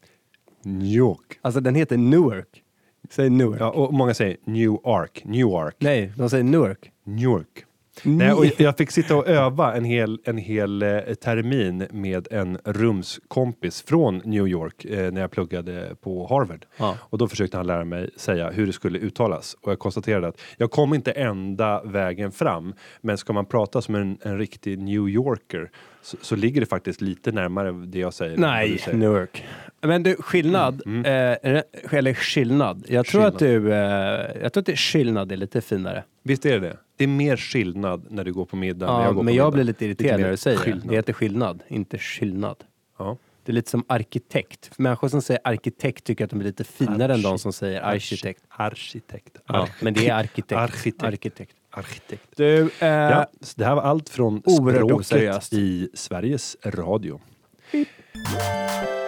[0.62, 1.38] New York.
[1.42, 2.62] Alltså den heter Newark.
[3.10, 3.60] Säg Newark.
[3.60, 5.22] Ja, och många säger New York.
[5.24, 5.76] New York.
[5.78, 6.90] Nej, de säger Newark.
[7.04, 7.64] New York.
[8.02, 12.58] Nej, och jag fick sitta och öva en hel, en hel eh, termin med en
[12.64, 16.66] rumskompis från New York eh, när jag pluggade på Harvard.
[16.76, 16.96] Ja.
[17.00, 19.56] Och då försökte han lära mig säga hur det skulle uttalas.
[19.60, 22.74] Och jag konstaterade att jag kom inte enda vägen fram.
[23.00, 25.70] Men ska man prata som en, en riktig New Yorker
[26.08, 28.36] så, så ligger det faktiskt lite närmare det jag säger.
[28.36, 28.98] Nej, säger.
[28.98, 29.44] Newark.
[29.80, 30.82] Men du, skillnad.
[30.86, 31.62] Mm, Eh,
[31.98, 32.84] eller skillnad.
[32.88, 33.34] Jag tror Skillnad.
[33.34, 36.04] att du, eh, jag tror att det, skillnad är lite finare.
[36.22, 36.76] Visst är det det?
[36.96, 38.86] Det är mer skillnad när du går på middag.
[38.86, 39.50] Ja, jag går men jag middag.
[39.54, 40.62] blir lite irriterad när du säger det.
[40.64, 40.88] skillnad.
[40.88, 42.56] Det heter skillnad, inte skillnad.
[42.98, 43.16] Ja.
[43.44, 44.74] Det är lite som arkitekt.
[44.74, 47.80] För människor som säger arkitekt tycker att de är lite finare än de som säger
[47.80, 48.42] arkitekt.
[48.48, 49.36] Arkitekt.
[49.46, 50.52] Ja, men det är arkitekt.
[50.52, 51.02] Arkitekt.
[51.02, 51.52] arkitekt.
[51.78, 52.36] Arkitekt.
[52.36, 53.26] Du, eh, Ja,
[53.56, 55.52] det här var allt från språket oseriöst.
[55.52, 57.20] i Sveriges Radio.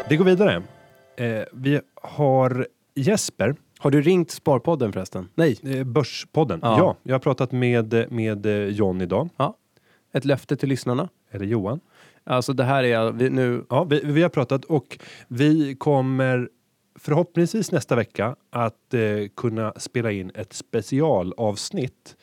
[0.09, 0.63] Det går vidare.
[1.17, 5.29] Eh, vi har Jesper, har du ringt Sparpodden förresten?
[5.35, 5.59] Nej.
[5.63, 6.61] eh, Börspodden.
[6.63, 6.79] Ja.
[6.79, 6.97] Ja.
[7.03, 9.29] jag har pratat med, med eh, John idag.
[9.37, 9.57] Ja.
[10.13, 11.09] Ett löfte till lyssnarna.
[11.31, 11.81] Eller Johan.
[12.25, 14.99] Alltså det här är, vi, nu, Ja, vi, vi har pratat och
[15.29, 16.49] vi kommer
[16.99, 19.01] förhoppningsvis nästa vecka att eh,
[19.37, 22.17] kunna spela in ett specialavsnitt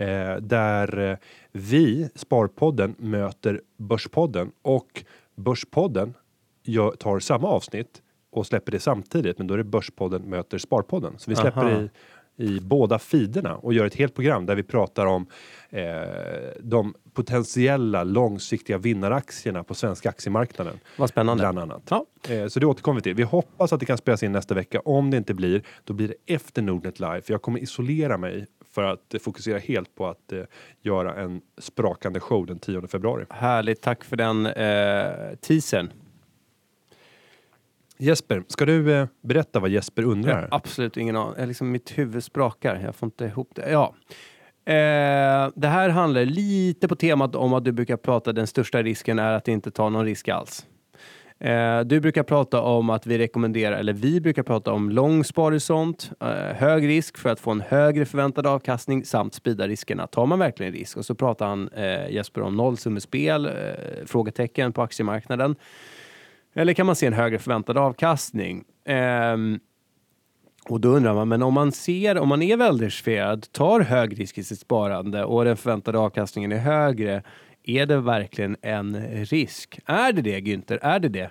[0.00, 1.16] eh, där eh,
[1.52, 6.14] vi, Sparpodden, möter Börspodden och Börspodden
[6.62, 9.38] gör, tar samma avsnitt och släpper det samtidigt.
[9.38, 11.18] Men då är det Börspodden möter Sparpodden.
[11.18, 11.80] Så vi släpper Aha.
[11.80, 11.90] i
[12.40, 15.26] i båda feederna och gör ett helt program där vi pratar om
[15.70, 15.82] eh,
[16.60, 20.80] de potentiella långsiktiga vinnaraktierna på svenska aktiemarknaden.
[20.96, 21.42] Vad spännande.
[21.42, 21.82] Bland annat.
[21.90, 22.06] Ja.
[22.28, 23.14] Eh, så det återkommer vi till.
[23.14, 24.80] Vi hoppas att det kan spelas in nästa vecka.
[24.84, 27.22] Om det inte blir, då blir det efter Nordnet Live.
[27.22, 30.42] För jag kommer isolera mig för att eh, fokusera helt på att eh,
[30.82, 33.24] göra en sprakande show den 10 februari.
[33.30, 35.92] Härligt, tack för den eh, teasern.
[37.98, 40.48] Jesper, ska du eh, berätta vad Jesper undrar?
[40.50, 41.46] Absolut ingen aning.
[41.46, 42.80] Liksom, mitt huvud sprakar.
[42.84, 43.70] Jag får inte ihop det.
[43.70, 43.94] Ja.
[44.64, 49.18] Eh, det här handlar lite på temat om att du brukar prata den största risken
[49.18, 50.66] är att inte ta någon risk alls.
[51.40, 56.10] Eh, du brukar prata om att vi rekommenderar, eller vi brukar prata om lång sparhorisont,
[56.20, 60.06] eh, hög risk för att få en högre förväntad avkastning samt sprida riskerna.
[60.06, 60.96] Tar man verkligen risk?
[60.96, 63.52] Och så pratar han eh, Jesper om nollsummespel, eh,
[64.06, 65.56] frågetecken på aktiemarknaden.
[66.54, 68.64] Eller kan man se en högre förväntad avkastning?
[68.84, 69.60] Ehm,
[70.68, 74.38] och då undrar man, men om man ser, om man är väldiversifierad, tar hög risk
[74.38, 77.22] i sitt sparande och den förväntade avkastningen är högre,
[77.64, 79.78] är det verkligen en risk?
[79.86, 80.78] Är det det Günther?
[80.82, 81.30] Är det det?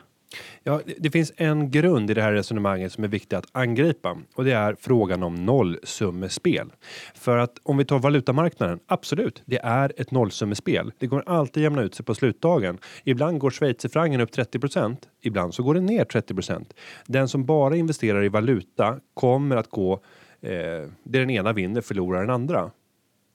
[0.64, 4.46] Ja, det- finns en grund i det här resonemanget som är viktig att angripa och
[4.46, 6.72] det är frågan om nollsummespel.
[7.16, 10.92] För att om vi tar valutamarknaden, absolut, det är ett nollsummespel.
[10.98, 12.78] Det kommer alltid jämna ut sig på slutdagen.
[13.04, 16.66] Ibland går schweizerfrancen upp 30% ibland så går den ner 30%
[17.08, 19.94] Den som bara investerar i valuta kommer att gå
[20.42, 20.50] eh,
[21.04, 22.72] det den ena vinner förlorar den andra.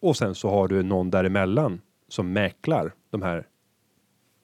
[0.00, 3.46] Och sen så har du någon däremellan som mäklar de här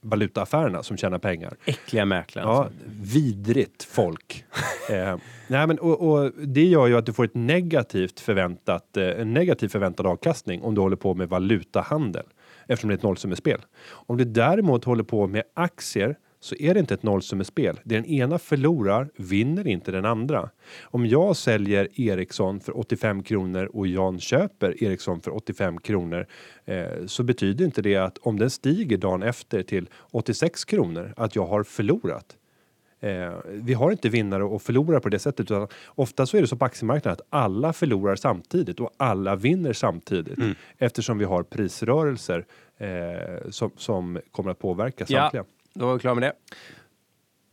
[0.02, 1.56] valutaaffärerna som tjänar pengar.
[1.64, 2.48] Äckliga mäklaren.
[2.48, 2.68] Ja,
[3.02, 4.44] vidrigt folk.
[4.90, 5.16] eh,
[5.48, 9.34] nej, men, och, och det gör ju att du får ett negativt förväntat, eh, en
[9.34, 12.26] negativ förväntad avkastning om du håller på med valutahandel
[12.66, 13.60] eftersom det är ett nollsummespel.
[13.88, 17.80] Om du däremot håller på med aktier så är det inte ett nollsummespel.
[17.84, 20.50] Det den ena förlorar vinner inte den andra.
[20.82, 26.26] Om jag säljer Ericsson för 85 kronor och Jan köper Ericsson för 85 kronor
[26.64, 31.36] eh, så betyder inte det att om den stiger dagen efter till 86 kronor att
[31.36, 32.36] jag har förlorat.
[33.00, 36.48] Eh, vi har inte vinnare och förlorare på det sättet utan ofta så är det
[36.48, 40.38] så på aktiemarknaden att alla förlorar samtidigt och alla vinner samtidigt
[40.78, 42.46] eftersom vi har prisrörelser
[42.78, 45.44] eh, som, som kommer att påverka Ja.
[45.74, 46.32] Då var vi klara med det.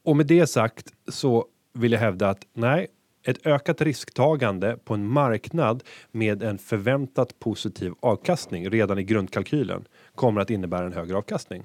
[0.04, 2.88] Och med det sagt så vill jag hävda att nej,
[3.24, 10.42] ett ökat risktagande på en marknad med en förväntat positiv avkastning redan i grundkalkylen kommer
[10.42, 11.64] att innebära en högre avkastning.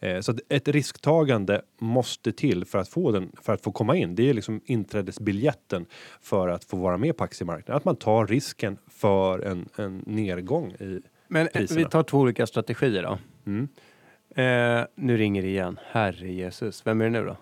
[0.00, 3.96] Eh, Så att ett risktagande måste till för att få den för att få komma
[3.96, 4.14] in.
[4.14, 5.86] Det är liksom inträdesbiljetten
[6.20, 7.76] för att få vara med på aktiemarknaden.
[7.76, 11.78] Att man tar risken för en, en nedgång i Men eh, priserna.
[11.78, 13.18] vi tar två olika strategier då.
[13.46, 13.68] Mm.
[14.36, 15.78] Eh, nu ringer det igen.
[15.90, 16.86] Herre Jesus.
[16.86, 17.36] Vem är det nu då?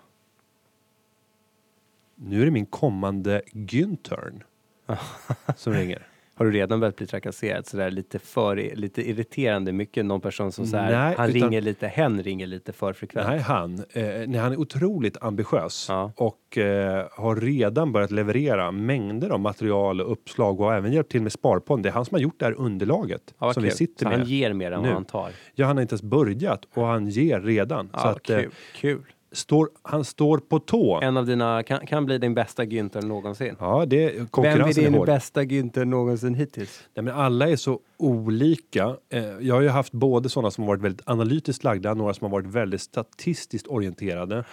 [2.15, 4.43] Nu är det min kommande Günthern
[5.55, 6.07] som ringer.
[6.37, 10.05] Har du redan börjat bli trakasserad sådär lite för, lite irriterande mycket?
[10.05, 13.27] Någon person som så här, Nej, han utan- ringer lite, hen ringer lite för frekvent.
[13.27, 16.11] Nej, han, eh, nej, han är otroligt ambitiös Ja.
[16.15, 21.11] och eh, har redan börjat leverera mängder av material och uppslag och har även hjälpt
[21.11, 21.81] till med Sparpodden.
[21.83, 23.77] Det är han som har gjort det här underlaget Ja, som vi kul.
[23.77, 24.19] sitter så med.
[24.19, 24.87] han ger mer än nu.
[24.87, 25.29] vad han tar.
[25.53, 27.89] Ja, han har inte ens börjat och han ger redan.
[27.93, 28.41] Ja, så att, eh,
[28.75, 29.01] kul.
[29.35, 30.99] Står, han står på tå.
[31.01, 33.55] En av dina, kan, kan bli din bästa Günther någonsin.
[33.59, 35.07] Ja, det, Vem är konkurrensen är, din hård.
[35.07, 36.83] bästa Günther någonsin hittills?
[36.93, 38.95] Nej, men alla är så olika.
[39.09, 42.25] Eh, jag har ju haft både sådana som har varit väldigt analytiskt lagda, några som
[42.25, 44.43] har varit väldigt statistiskt orienterade,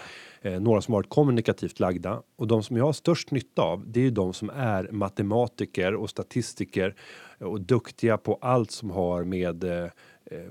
[0.43, 3.85] eh, några som har varit kommunikativt lagda och de som jag har störst nytta av.
[3.87, 6.95] Det är ju de som är matematiker och statistiker
[7.39, 9.91] och duktiga på allt som har med eh,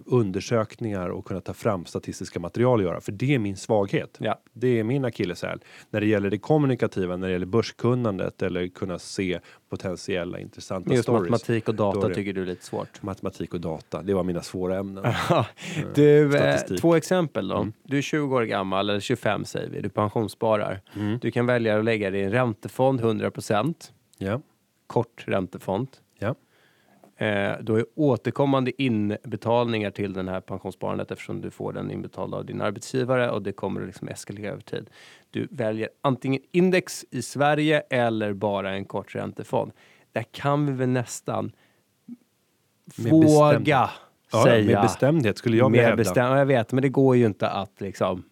[0.05, 4.17] undersökningar och kunna ta fram statistiska material att göra, för det är min svaghet.
[4.19, 4.41] Ja.
[4.53, 5.59] Det är min akilleshäl
[5.89, 11.03] när det gäller det kommunikativa, när det gäller börskunnandet eller kunna se potentiella intressanta Just
[11.03, 11.21] stories.
[11.31, 13.03] matematik och data det- tycker du är lite svårt.
[13.03, 15.05] Matematik och data, det var mina svåra ämnen.
[15.95, 17.55] Du, eh, två exempel då.
[17.57, 17.73] Mm.
[17.83, 20.81] Du är 20 år gammal, eller 25 säger vi, du pensionssparar.
[20.95, 21.19] Mm.
[21.21, 24.41] Du kan välja att lägga det i en räntefond 100%, Ja,
[24.87, 25.87] kort räntefond.
[27.21, 32.33] Eh, du har ju återkommande inbetalningar till den här pensionssparandet eftersom du får den inbetald
[32.33, 34.89] av din arbetsgivare och det kommer att liksom eskalera över tid.
[35.29, 39.71] Du väljer antingen index i Sverige eller bara en kort räntefond.
[40.11, 41.51] Där kan vi väl nästan
[42.97, 43.89] våga
[44.31, 46.03] ja säga med bestämdhet skulle jag vilja hävda.
[46.03, 48.23] bestäm- ja, jag vet, men det går ju inte att liksom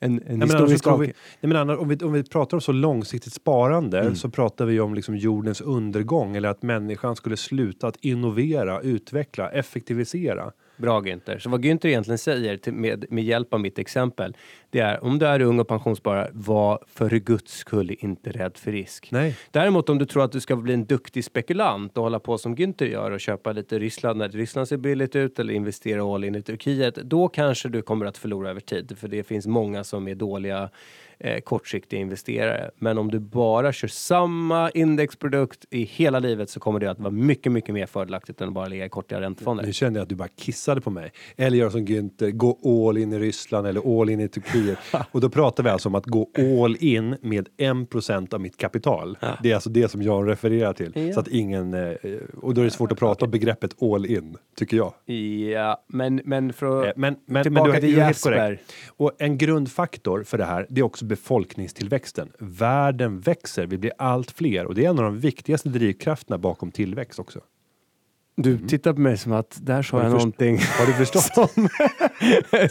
[0.00, 2.56] En, en Nej, men historisk tror vi, nej, men annars, om, vi, om vi pratar
[2.56, 4.14] om så långsiktigt sparande Mm.
[4.14, 9.50] så pratar vi om liksom jordens undergång eller att människan skulle sluta att innovera, utveckla,
[9.50, 10.52] effektivisera.
[10.78, 11.38] Bra Günther.
[11.38, 14.36] Så vad Günther egentligen säger till, med, med hjälp av mitt exempel,
[14.70, 18.72] det är om du är ung och pensionssparare, var för guds skull inte rädd för
[18.72, 19.08] risk.
[19.10, 19.36] Nej.
[19.50, 22.56] Däremot om du tror att du ska bli en duktig spekulant och hålla på som
[22.56, 26.34] Günther gör och köpa lite Ryssland när Ryssland ser billigt ut eller investera all in
[26.34, 28.98] i Turkiet, då kanske du kommer att förlora över tid.
[28.98, 30.70] För det finns många som är dåliga
[31.20, 32.70] eh, kortsiktiga investerare.
[32.78, 37.10] Men om du bara kör samma indexprodukt i hela livet så kommer det att vara
[37.10, 39.64] mycket, mycket mer fördelaktigt än att bara ligga i kortiga räntefonder.
[39.64, 41.12] Nu kände jag att du bara kissade på mig.
[41.36, 44.78] Eller göra som Günther, gå all in i Ryssland eller all in i Turkiet.
[45.10, 46.30] och då pratar vi alltså om att gå
[46.64, 49.18] all in med 1% av mitt kapital.
[49.42, 50.92] Det är alltså det som jag refererar till.
[50.94, 51.12] Ja.
[51.12, 51.92] Så att ingen, eh,
[52.42, 54.94] och då är det svårt att prata om begreppet all in, tycker jag.
[55.52, 56.96] Ja, men, men för Eh, att...
[56.96, 58.60] Men, men, Tillbaka men du, till Jesper.
[58.88, 62.32] Och en grundfaktor för det här, det är också befolkningstillväxten.
[62.38, 66.70] Världen växer, vi blir allt fler och det är en av de viktigaste drivkrafterna bakom
[66.70, 67.40] tillväxt också.
[68.36, 71.22] Du tittar på mig som att där sa jag någonting Har du förstått?
[71.34, 71.68] som,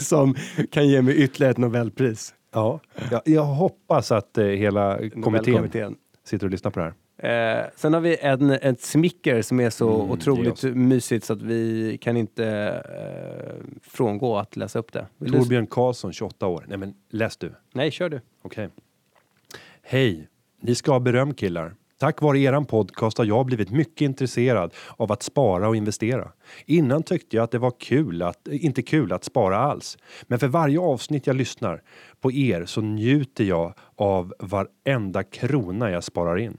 [0.00, 0.34] som
[0.70, 2.34] kan ge mig ytterligare ett Nobelpris.
[2.52, 2.80] ja,
[3.10, 6.94] jag, jag hoppas att eh, hela kommittén sitter och lyssnar på det här.
[7.18, 10.62] Eh, sen har vi en, ett smicker som är så Mm, otroligt oss.
[10.64, 15.06] mysigt så att vi kan inte eh, frångå att läsa upp det.
[15.18, 16.64] Vill du- Torbjörn Karlsson, 28 år.
[16.68, 17.52] Nej men läs du.
[17.74, 18.20] Nej, kör du.
[18.42, 18.68] Okej.
[19.82, 20.28] Hej!
[20.60, 21.74] Ni ska ha beröm killar.
[21.98, 26.32] Tack vare eran podcast har jag blivit mycket intresserad av att spara och investera.
[26.66, 29.98] Innan tyckte jag att det var kul att, inte kul att spara alls.
[30.22, 31.82] Men för varje avsnitt jag lyssnar
[32.20, 36.56] på er så njuter jag av varenda krona jag sparar in.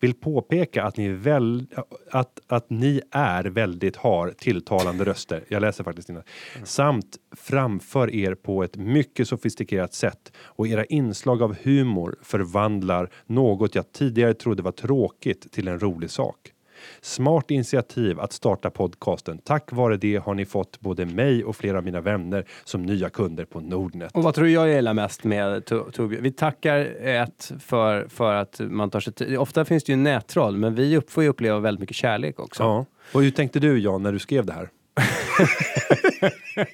[0.00, 1.66] Vill påpeka att ni, är väl,
[2.10, 5.44] att, att ni är väldigt har tilltalande röster.
[5.48, 6.22] Jag läser faktiskt innan.
[6.64, 13.74] Samt framför er på ett mycket sofistikerat sätt och era inslag av humor förvandlar något
[13.74, 16.52] jag tidigare trodde var tråkigt till en rolig sak.
[17.00, 19.38] Smart initiativ att starta podcasten.
[19.38, 23.10] Tack vare det har ni fått både mig och flera av mina vänner som nya
[23.10, 24.12] kunder på Nordnet.
[24.14, 26.22] Och vad tror du jag gillar mest med To- Torbjörn?
[26.22, 29.36] Vi tackar ett för, för att man tar sig tid.
[29.38, 32.62] Ofta finns det ju nättroll, men vi får ju uppleva väldigt mycket kärlek också.
[32.62, 32.84] Ja.
[33.12, 34.68] Och hur tänkte du Jan när du skrev det här?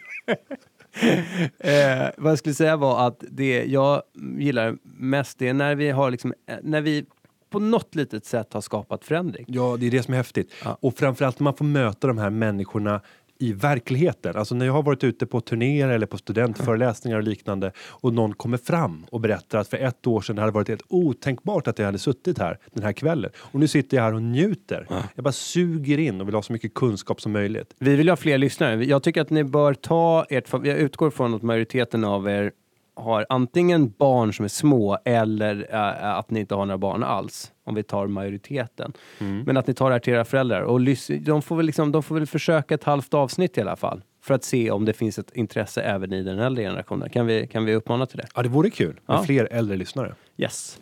[1.59, 4.03] Eh, vad jag skulle säga var att det jag
[4.39, 7.05] gillar mest det är när vi har liksom, eh, när vi
[7.51, 9.45] på något litet sätt har skapat förändring.
[9.49, 10.53] Ja, det är det som är häftigt.
[10.65, 10.79] Ja.
[10.81, 13.01] Och framförallt man får möta de här människorna
[13.39, 14.37] i verkligheten.
[14.37, 18.35] Alltså när jag har varit ute på turnéer eller på studentföreläsningar och liknande och någon
[18.35, 21.79] kommer fram och berättar att för ett år sedan hade det varit helt otänkbart att
[21.79, 23.31] jag hade suttit här den här kvällen.
[23.37, 24.87] Och nu sitter jag här och njuter.
[25.15, 27.75] Jag bara suger in och vill ha så mycket kunskap som möjligt.
[27.79, 28.85] Vi vill ha fler lyssnare.
[28.85, 30.53] Jag tycker att ni bör ta ert...
[30.53, 32.53] Jag utgår från att majoriteten av er
[32.97, 37.53] har antingen barn som är små eller eh, att ni inte har några barn alls.
[37.65, 38.93] Om vi tar majoriteten.
[39.19, 40.63] Men att ni tar det här till era föräldrar.
[40.63, 40.81] Och
[41.21, 44.03] de, får väl liksom, de får väl försöka ett halvt avsnitt i alla fall.
[44.23, 47.11] För att se om det finns ett intresse även i den äldre generationen.
[47.11, 48.27] Kan vi, kan vi uppmana till det?
[48.35, 49.23] Ja, det vore kul med Ja.
[49.23, 50.15] fler äldre lyssnare.
[50.37, 50.81] Yes.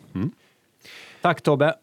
[1.21, 1.73] Tack Tobbe.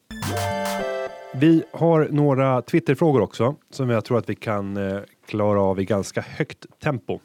[1.35, 5.85] Vi har några Twitterfrågor också som jag tror att vi kan eh, klara av i
[5.85, 7.19] ganska högt tempo.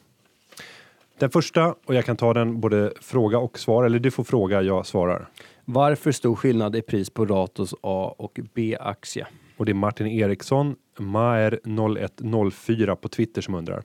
[1.18, 4.62] Den första, och jag kan ta den både fråga och svar, eller du får fråga,
[4.62, 5.28] jag svarar.
[5.64, 9.26] Varför stor skillnad i pris på Ratos A och B-aktie?
[9.56, 13.82] Och det är Martin Eriksson, Maer0104 på Twitter som undrar.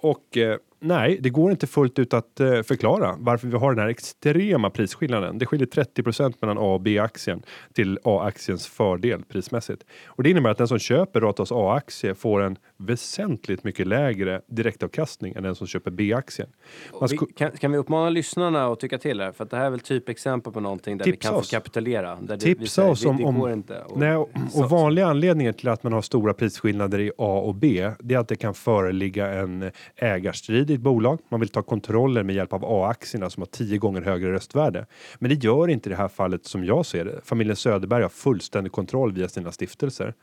[0.00, 3.82] Och eh, nej, det går inte fullt ut att eh, förklara varför vi har den
[3.82, 5.38] här extrema prisskillnaden.
[5.38, 9.82] Det skiljer 30% mellan A och B-aktien till A-aktiens fördel prismässigt.
[10.06, 15.34] Och det innebär att den som köper Ratos A-aktie får en väsentligt mycket lägre direktavkastning
[15.34, 16.48] än den som köper B-aktien.
[16.92, 19.32] Sku- kan, kan vi uppmana lyssnarna att tycka till här?
[19.32, 21.50] För att det här är väl typ exempel på någonting där vi kan oss.
[21.50, 22.16] få kapitulera.
[22.20, 23.80] Där det, Tipsa vi säger, oss det, om- det om- går inte.
[23.80, 27.54] Och, Nej, och, och vanliga anledningar till att man har stora prisskillnader i A och
[27.54, 31.18] B, det är att det kan föreligga en ägarstrid i ett bolag.
[31.28, 34.86] Man vill ta kontroller med hjälp av A-aktierna som har tio gånger högre röstvärde.
[35.18, 37.20] Men det gör inte i det här fallet som jag ser det.
[37.24, 40.14] Familjen Söderberg har fullständig kontroll via sina stiftelser.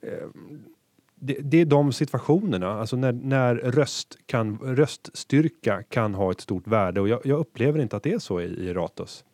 [0.00, 0.28] Eh,
[1.14, 6.66] det, det är de situationerna, alltså när, när röst kan, röststyrka kan ha ett stort
[6.66, 9.24] värde och jag, jag upplever inte att det är så i, i Ratos.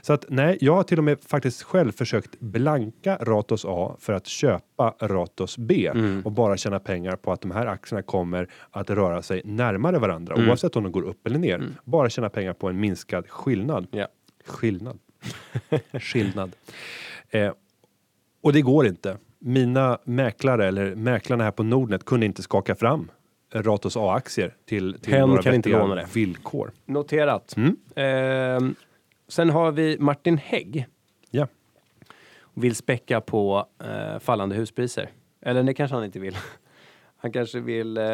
[0.00, 4.12] Så att nej, jag har till och med faktiskt själv försökt blanka Ratos A för
[4.12, 5.90] att köpa Ratos B
[6.24, 10.34] och bara tjäna pengar på att de här aktierna kommer att röra sig närmare varandra
[10.48, 11.68] oavsett om de går upp eller ner.
[11.84, 13.86] Bara tjäna pengar på en minskad skillnad.
[13.90, 14.06] Ja.
[14.46, 14.98] Skillnad.
[16.00, 16.52] Skillnad.
[17.30, 17.52] Eh,
[18.42, 19.16] och det går inte.
[19.38, 23.10] Mina mäklare eller mäklarna här på Nordnet kunde inte skaka fram
[23.54, 26.06] Ratos A-aktier till, till Hen några kan inte låna det.
[26.14, 26.72] villkor.
[26.86, 27.54] Noterat.
[27.56, 27.76] Mm.
[27.96, 28.74] Ehm,
[29.28, 30.86] sen har vi Martin Hägg.
[31.30, 31.46] Ja.
[32.54, 35.10] Vill späcka på eh, fallande huspriser.
[35.42, 36.36] Eller det kanske han inte vill.
[37.18, 38.04] Han kanske vill, eh,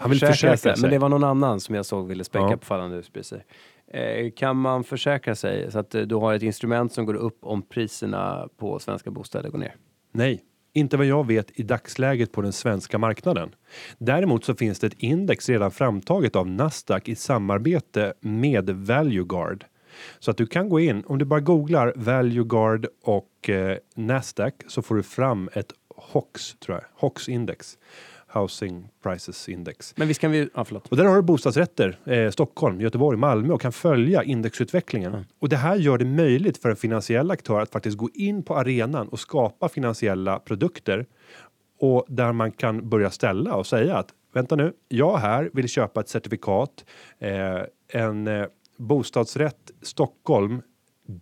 [0.00, 0.74] Han vill försäkra sig.
[0.80, 2.56] Men det var någon annan som jag såg ville späcka Ja.
[2.56, 3.44] på fallande huspriser.
[3.92, 7.38] Eh, kan man försäkra sig så att eh, du har ett instrument som går upp
[7.42, 9.74] om priserna på svenska bostäder går ner?
[10.12, 10.40] Nej,
[10.72, 13.54] inte vad jag vet i dagsläget på den svenska marknaden.
[13.98, 19.64] Däremot så finns det ett index redan framtaget av Nasdaq i samarbete med ValueGuard.
[20.18, 24.82] Så att du kan gå in, om du bara googlar ValueGuard och eh, Nasdaq så
[24.82, 27.78] får du fram ett HOX, tror jag, HOX index.
[28.32, 29.94] Housing Prices Index.
[29.96, 30.88] Men visst kan vi, ja förlåt.
[30.88, 35.26] Och där har du bostadsrätter, eh, Stockholm, Göteborg, Malmö och kan följa indexutvecklingen.
[35.38, 38.56] Och det här gör det möjligt för en finansiell aktör att faktiskt gå in på
[38.56, 41.06] arenan och skapa finansiella produkter
[41.80, 46.00] och där man kan börja ställa och säga att vänta nu, jag här vill köpa
[46.00, 46.84] ett certifikat,
[47.18, 47.60] eh,
[47.92, 48.46] en eh,
[48.80, 50.62] bostadsrätt Stockholm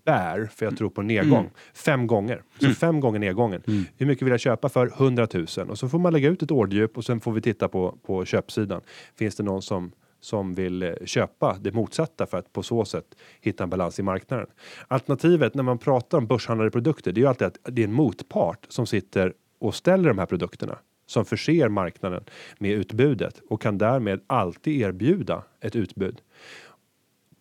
[0.04, 2.42] bär, för jag tror på nedgång, fem gånger.
[2.60, 3.62] Så fem gånger nedgången.
[3.96, 4.86] Hur mycket vill jag köpa för?
[4.86, 5.46] 100 000.
[5.68, 8.24] Och så får man lägga ut ett orddjup och sen får vi titta på, på
[8.24, 8.80] köpsidan.
[9.14, 13.04] Finns det någon som som vill eh, köpa det motsatta för att på så sätt
[13.40, 14.46] hitta en balans i marknaden.
[14.88, 17.92] Alternativet när man pratar om börshandlade produkter, det är ju alltid att det är en
[17.92, 22.24] motpart som sitter och ställer de här produkterna som förser marknaden
[22.58, 26.20] med utbudet och kan därmed alltid erbjuda ett utbud.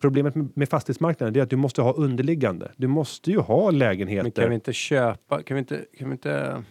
[0.00, 2.70] Problemet med, fastighetsmarknaden är att du måste ha underliggande.
[2.76, 4.22] Du måste ju ha lägenheter.
[4.22, 6.62] Men kan vi inte köpa, kan vi inte, kan vi inte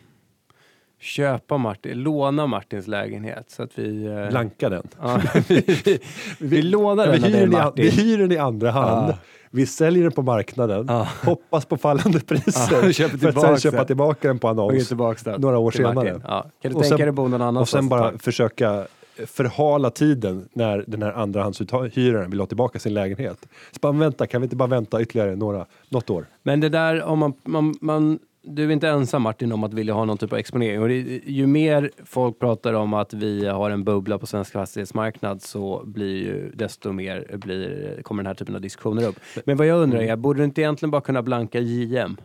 [1.00, 4.06] köpa Martin, låna Martins lägenhet så att vi...
[4.06, 4.88] eh, Blanka den.
[5.02, 6.00] Ja, vi, vi,
[6.40, 9.10] vi lånar vi, den hyr den i, vi hyr den i andra hand.
[9.12, 9.18] Ja.
[9.52, 10.86] Vi säljer den på marknaden.
[10.90, 11.08] Ja.
[11.24, 13.08] Hoppas på fallande priser.
[13.18, 14.92] För att sen köpa tillbaka den på annons.
[15.38, 16.10] några år senare.
[16.12, 16.22] Kan
[16.62, 17.74] du Och tänka sen- dig bo någon annanstans?
[17.74, 18.88] Och sen bara försöka
[19.26, 23.48] förhala tiden när den här andrahandshyraren vill ha tillbaka sin lägenhet.
[23.72, 26.26] Så bara vänta, kan vi inte bara vänta ytterligare några, något år?
[26.44, 29.94] Men det där, om man, man, man, du är inte ensam Martin om att vilja
[29.94, 30.82] ha någon typ av exponering.
[30.82, 35.42] Och det, ju mer folk pratar om att vi har en bubbla på svensk fastighetsmarknad
[35.42, 39.20] så blir ju desto mer blir, kommer den här typen av diskussioner upp.
[39.46, 42.18] Men vad jag undrar är, borde du inte egentligen bara kunna blanka JM?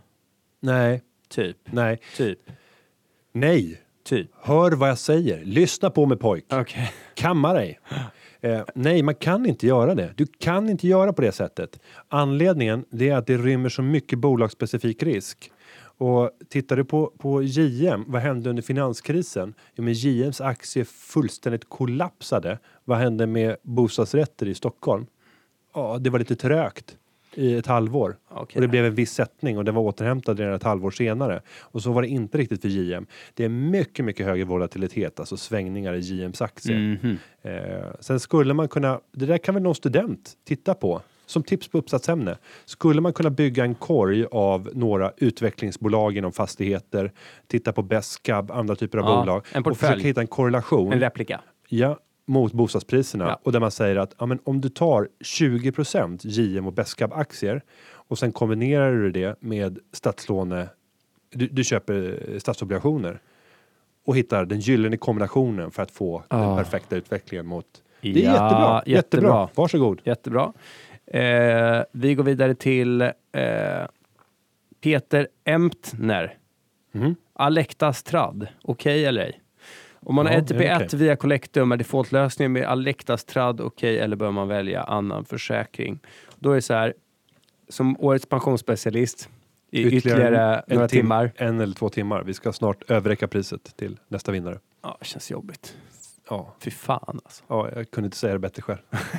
[0.61, 2.38] Nej, Typ, nej, typ,
[3.32, 3.82] nej.
[4.05, 4.30] Typ.
[4.40, 5.44] Hör vad jag säger.
[5.44, 6.44] Lyssna på mig pojk.
[6.53, 6.92] Okej.
[7.14, 7.80] Kamma dig.
[8.40, 10.12] Eh, nej, man kan inte göra det.
[10.16, 11.80] Du kan inte göra på det sättet.
[12.09, 15.50] Anledningen det är att det rymmer så mycket bolagsspecifik risk.
[15.98, 19.55] Och tittar du på, på JM, vad hände under finanskrisen?
[19.74, 22.59] Jo, men JMs aktie fullständigt kollapsade.
[22.84, 25.07] Vad hände med bostadsrätter i Stockholm?
[25.74, 26.96] Ja, det var lite trögt
[27.35, 28.16] i ett halvår.
[28.30, 28.55] Okej.
[28.55, 31.41] Och det blev en viss sättning och det var återhämtad redan ett halvår senare.
[31.61, 33.07] Och så var det inte riktigt för JM.
[33.35, 36.99] Det är mycket, mycket högre volatilitet, alltså svängningar i JMs aktier.
[37.03, 37.18] Mhm.
[37.43, 41.68] Eh, sen skulle man kunna, det där kan väl någon student titta på som tips
[41.68, 42.39] på uppsatsämne.
[42.64, 47.12] Skulle man kunna bygga en korg av några utvecklingsbolag inom fastigheter,
[47.47, 51.41] titta på Besqab, andra typer av Ja, bolag och försöka hitta en korrelation En replika.
[51.68, 53.41] ja, mot bostadspriserna Ja.
[53.43, 55.73] och där man säger att ja, men om du tar 20
[56.23, 57.62] JM och Besqab aktier
[57.93, 60.68] och sen kombinerar du det med statslåne,
[61.31, 63.20] du, du köper statsobligationer
[64.07, 66.57] och hittar den gyllene kombinationen för att få den Ah.
[66.57, 67.66] perfekta utvecklingen mot
[68.01, 68.95] det är Ja, jättebra, jättebra.
[68.97, 69.49] jättebra.
[69.55, 70.01] Varsågod.
[70.05, 70.53] Jättebra.
[71.07, 73.11] Eh, vi går vidare till eh,
[74.81, 76.39] Peter Emtner.
[76.93, 77.14] Mhm.
[77.33, 79.41] Alectas tradd, okej eller ej?
[80.05, 80.98] Om man Ja, har det är ETP1 okej.
[80.98, 85.98] via Collectum är defaultlösningen med Alectas tradd okej eller bör man välja annan försäkring?
[86.38, 86.94] Då är det så här,
[87.68, 89.28] som årets pensionsspecialist
[89.70, 91.32] i ytterligare, en några tim- timmar.
[91.36, 92.22] En eller två timmar.
[92.22, 94.59] Vi ska snart överräcka priset till nästa vinnare.
[94.82, 95.76] Ja, det känns jobbigt.
[96.30, 97.44] Ja, Fy fan alltså.
[97.48, 98.78] ja jag kunde inte säga det bättre själv.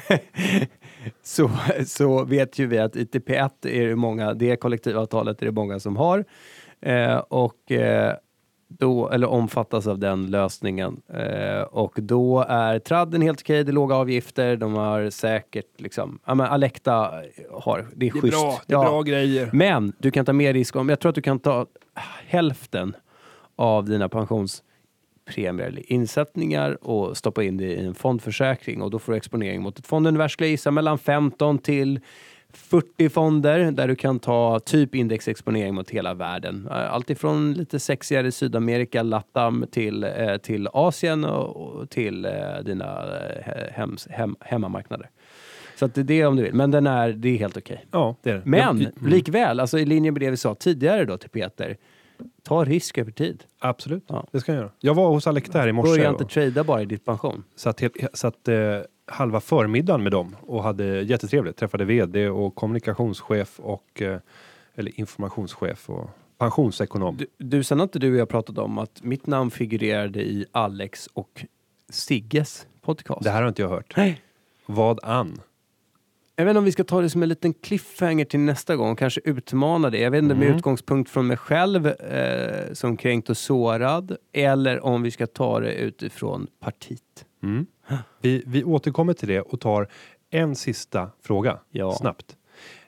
[1.23, 1.51] så,
[1.87, 5.97] så vet ju vi att ITP1 är det många, det kollektivavtalet är det många som
[5.97, 6.25] har.
[6.81, 8.15] Eh, och eh,
[8.67, 11.01] då, eller omfattas av den lösningen.
[11.13, 16.19] Eh, och då är tradden helt okej, det är låga avgifter, de har säkert liksom,
[16.25, 17.13] ja men Alecta
[17.51, 18.63] har, det är, schysst.
[18.67, 19.01] Ja.
[19.01, 19.49] grejer.
[19.53, 21.65] Men du kan ta mer risk om, jag tror att du kan ta
[22.25, 22.95] hälften
[23.55, 29.11] av dina pensionspremier eller insättningar och stoppa in det i en fondförsäkring och då får
[29.11, 31.99] du exponering mot ett fonduniversum skulle jag gissa mellan 15 till
[32.53, 36.67] 40 fonder där du kan ta typ indexexponering mot hela världen.
[36.71, 42.31] Eh, Allt ifrån lite sexigare Sydamerika, Latam till, eh, till Asien och, och till eh,
[42.65, 43.05] dina
[43.71, 45.09] hems, hem, hemmamarknader.
[45.75, 46.53] Så att det är det om du vill.
[46.53, 47.85] Men den är, det är helt okej.
[47.91, 48.41] Ja, det är det.
[48.45, 48.91] Men mm.
[49.01, 51.77] likväl, alltså i linje med det vi sa tidigare då till Peter.
[52.43, 53.43] ta risk över tid.
[53.59, 54.27] Absolut, Ja.
[54.31, 54.71] det ska jag göra.
[54.79, 57.43] Jag var hos Alekter i morse Börja och inte trada bara i ditt pension.
[57.55, 58.55] satt, helt, satt eh,
[59.05, 61.57] halva förmiddagen med dem och hade jättetrevligt.
[61.57, 64.19] Träffade vd och kommunikationschef och eh,
[64.75, 67.17] eller informationschef och pensionsekonom.
[67.17, 70.45] Du, du, sen har inte du och jag pratat om att mitt namn figurerade i
[70.51, 71.45] Alex och
[71.89, 73.23] Sigges podcast.
[73.23, 73.93] Det här har inte jag hört.
[73.97, 74.21] Nej.
[74.65, 75.41] Vad an?
[76.35, 78.95] Jag vet inte om vi ska ta det som en liten cliffhanger till nästa gång,
[78.95, 79.99] kanske utmana det.
[79.99, 80.57] Jag vet inte med Mm.
[80.57, 85.73] utgångspunkt från mig själv eh, som kränkt och sårad, eller om vi ska ta det
[85.73, 87.25] utifrån partiet.
[87.43, 87.65] Mm.
[88.21, 89.87] Vi, vi återkommer till det och tar
[90.29, 91.91] en sista fråga Ja.
[91.91, 92.37] snabbt.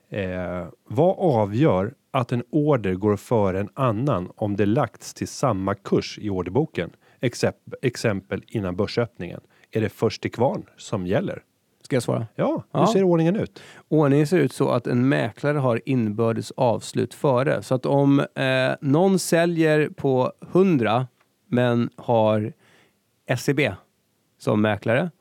[0.10, 5.76] Eh, vad avgör att en order går före en annan om det lagts till samma
[5.76, 6.90] kurs i orderboken?
[7.22, 9.42] Exempel, exempel innan börsöppningen.
[9.72, 11.44] Är det först till kvarn som gäller?
[11.82, 12.28] Ska jag svara?
[12.36, 12.88] Ja, hur Ja.
[12.88, 13.62] ser ordningen ut?
[13.88, 17.62] Ordningen ser ut så att en mäklare har inbördes avslut före.
[17.64, 21.08] Så att om eh, någon säljer på 100
[21.48, 22.54] men har
[23.38, 23.60] SEB
[24.46, 25.12] som mäklare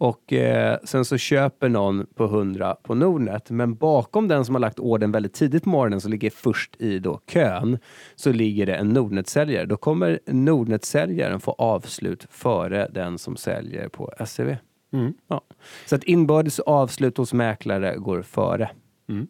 [0.00, 3.50] och eh, sen så köper någon på 100 på Nordnet.
[3.50, 6.98] Men bakom den som har lagt orden väldigt tidigt på morgonen som ligger först i
[6.98, 7.78] då kön
[8.16, 9.66] så ligger det en Nordnet-säljare.
[9.66, 14.56] Då kommer Nordnet-säljaren få avslut före den som säljer på SEB.
[14.92, 15.14] Mm.
[15.28, 15.42] Ja.
[15.86, 18.70] Så att inbördes avslut hos mäklare går före.
[19.08, 19.26] Mm.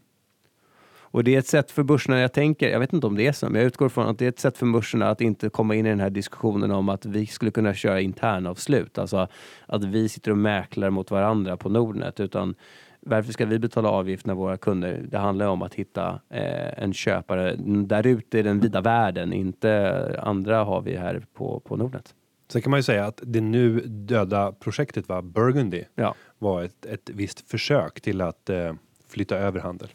[1.10, 3.32] Och det är ett sätt för börserna, jag tänker, jag vet inte om det är
[3.32, 5.74] så, men jag utgår från att det är ett sätt för börserna att inte komma
[5.74, 8.98] in i den här diskussionen om att vi skulle kunna köra internavslut.
[8.98, 9.28] Alltså
[9.66, 12.20] att vi sitter och mäklar mot varandra på Nordnet.
[12.20, 12.54] Utan
[13.00, 15.06] varför ska vi betala avgift när våra kunder?
[15.08, 19.32] Det handlar om att hitta eh, en köpare där ute i den vida världen.
[19.32, 22.14] Inte andra har vi här på, på Nordnet.
[22.48, 26.14] Sen kan man ju säga att det nu döda projektet va, Burgundy Ja.
[26.38, 28.72] var ett, ett visst försök till att eh,
[29.08, 29.88] flytta över handel.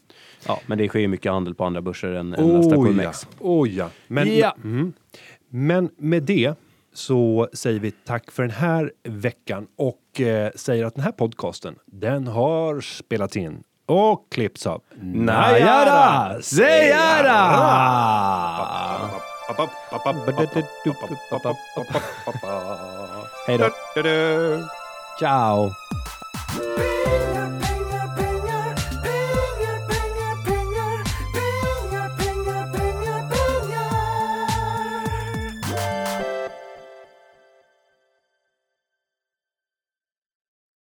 [0.48, 3.08] Ja, men det sker ju mycket handel på andra börser än, än Nasdaq Oh ja,
[3.08, 3.28] OMX.
[3.40, 3.90] oh ja.
[4.08, 4.56] Men, Ja.
[4.64, 4.94] Mm.
[5.50, 6.54] Men med det
[6.94, 11.76] så säger vi tack för den här veckan och eh, säger att den här podcasten
[11.86, 17.40] den har spelats in och klippts av Najara Sejara!
[23.48, 23.70] Hej då.
[25.20, 25.72] Ciao!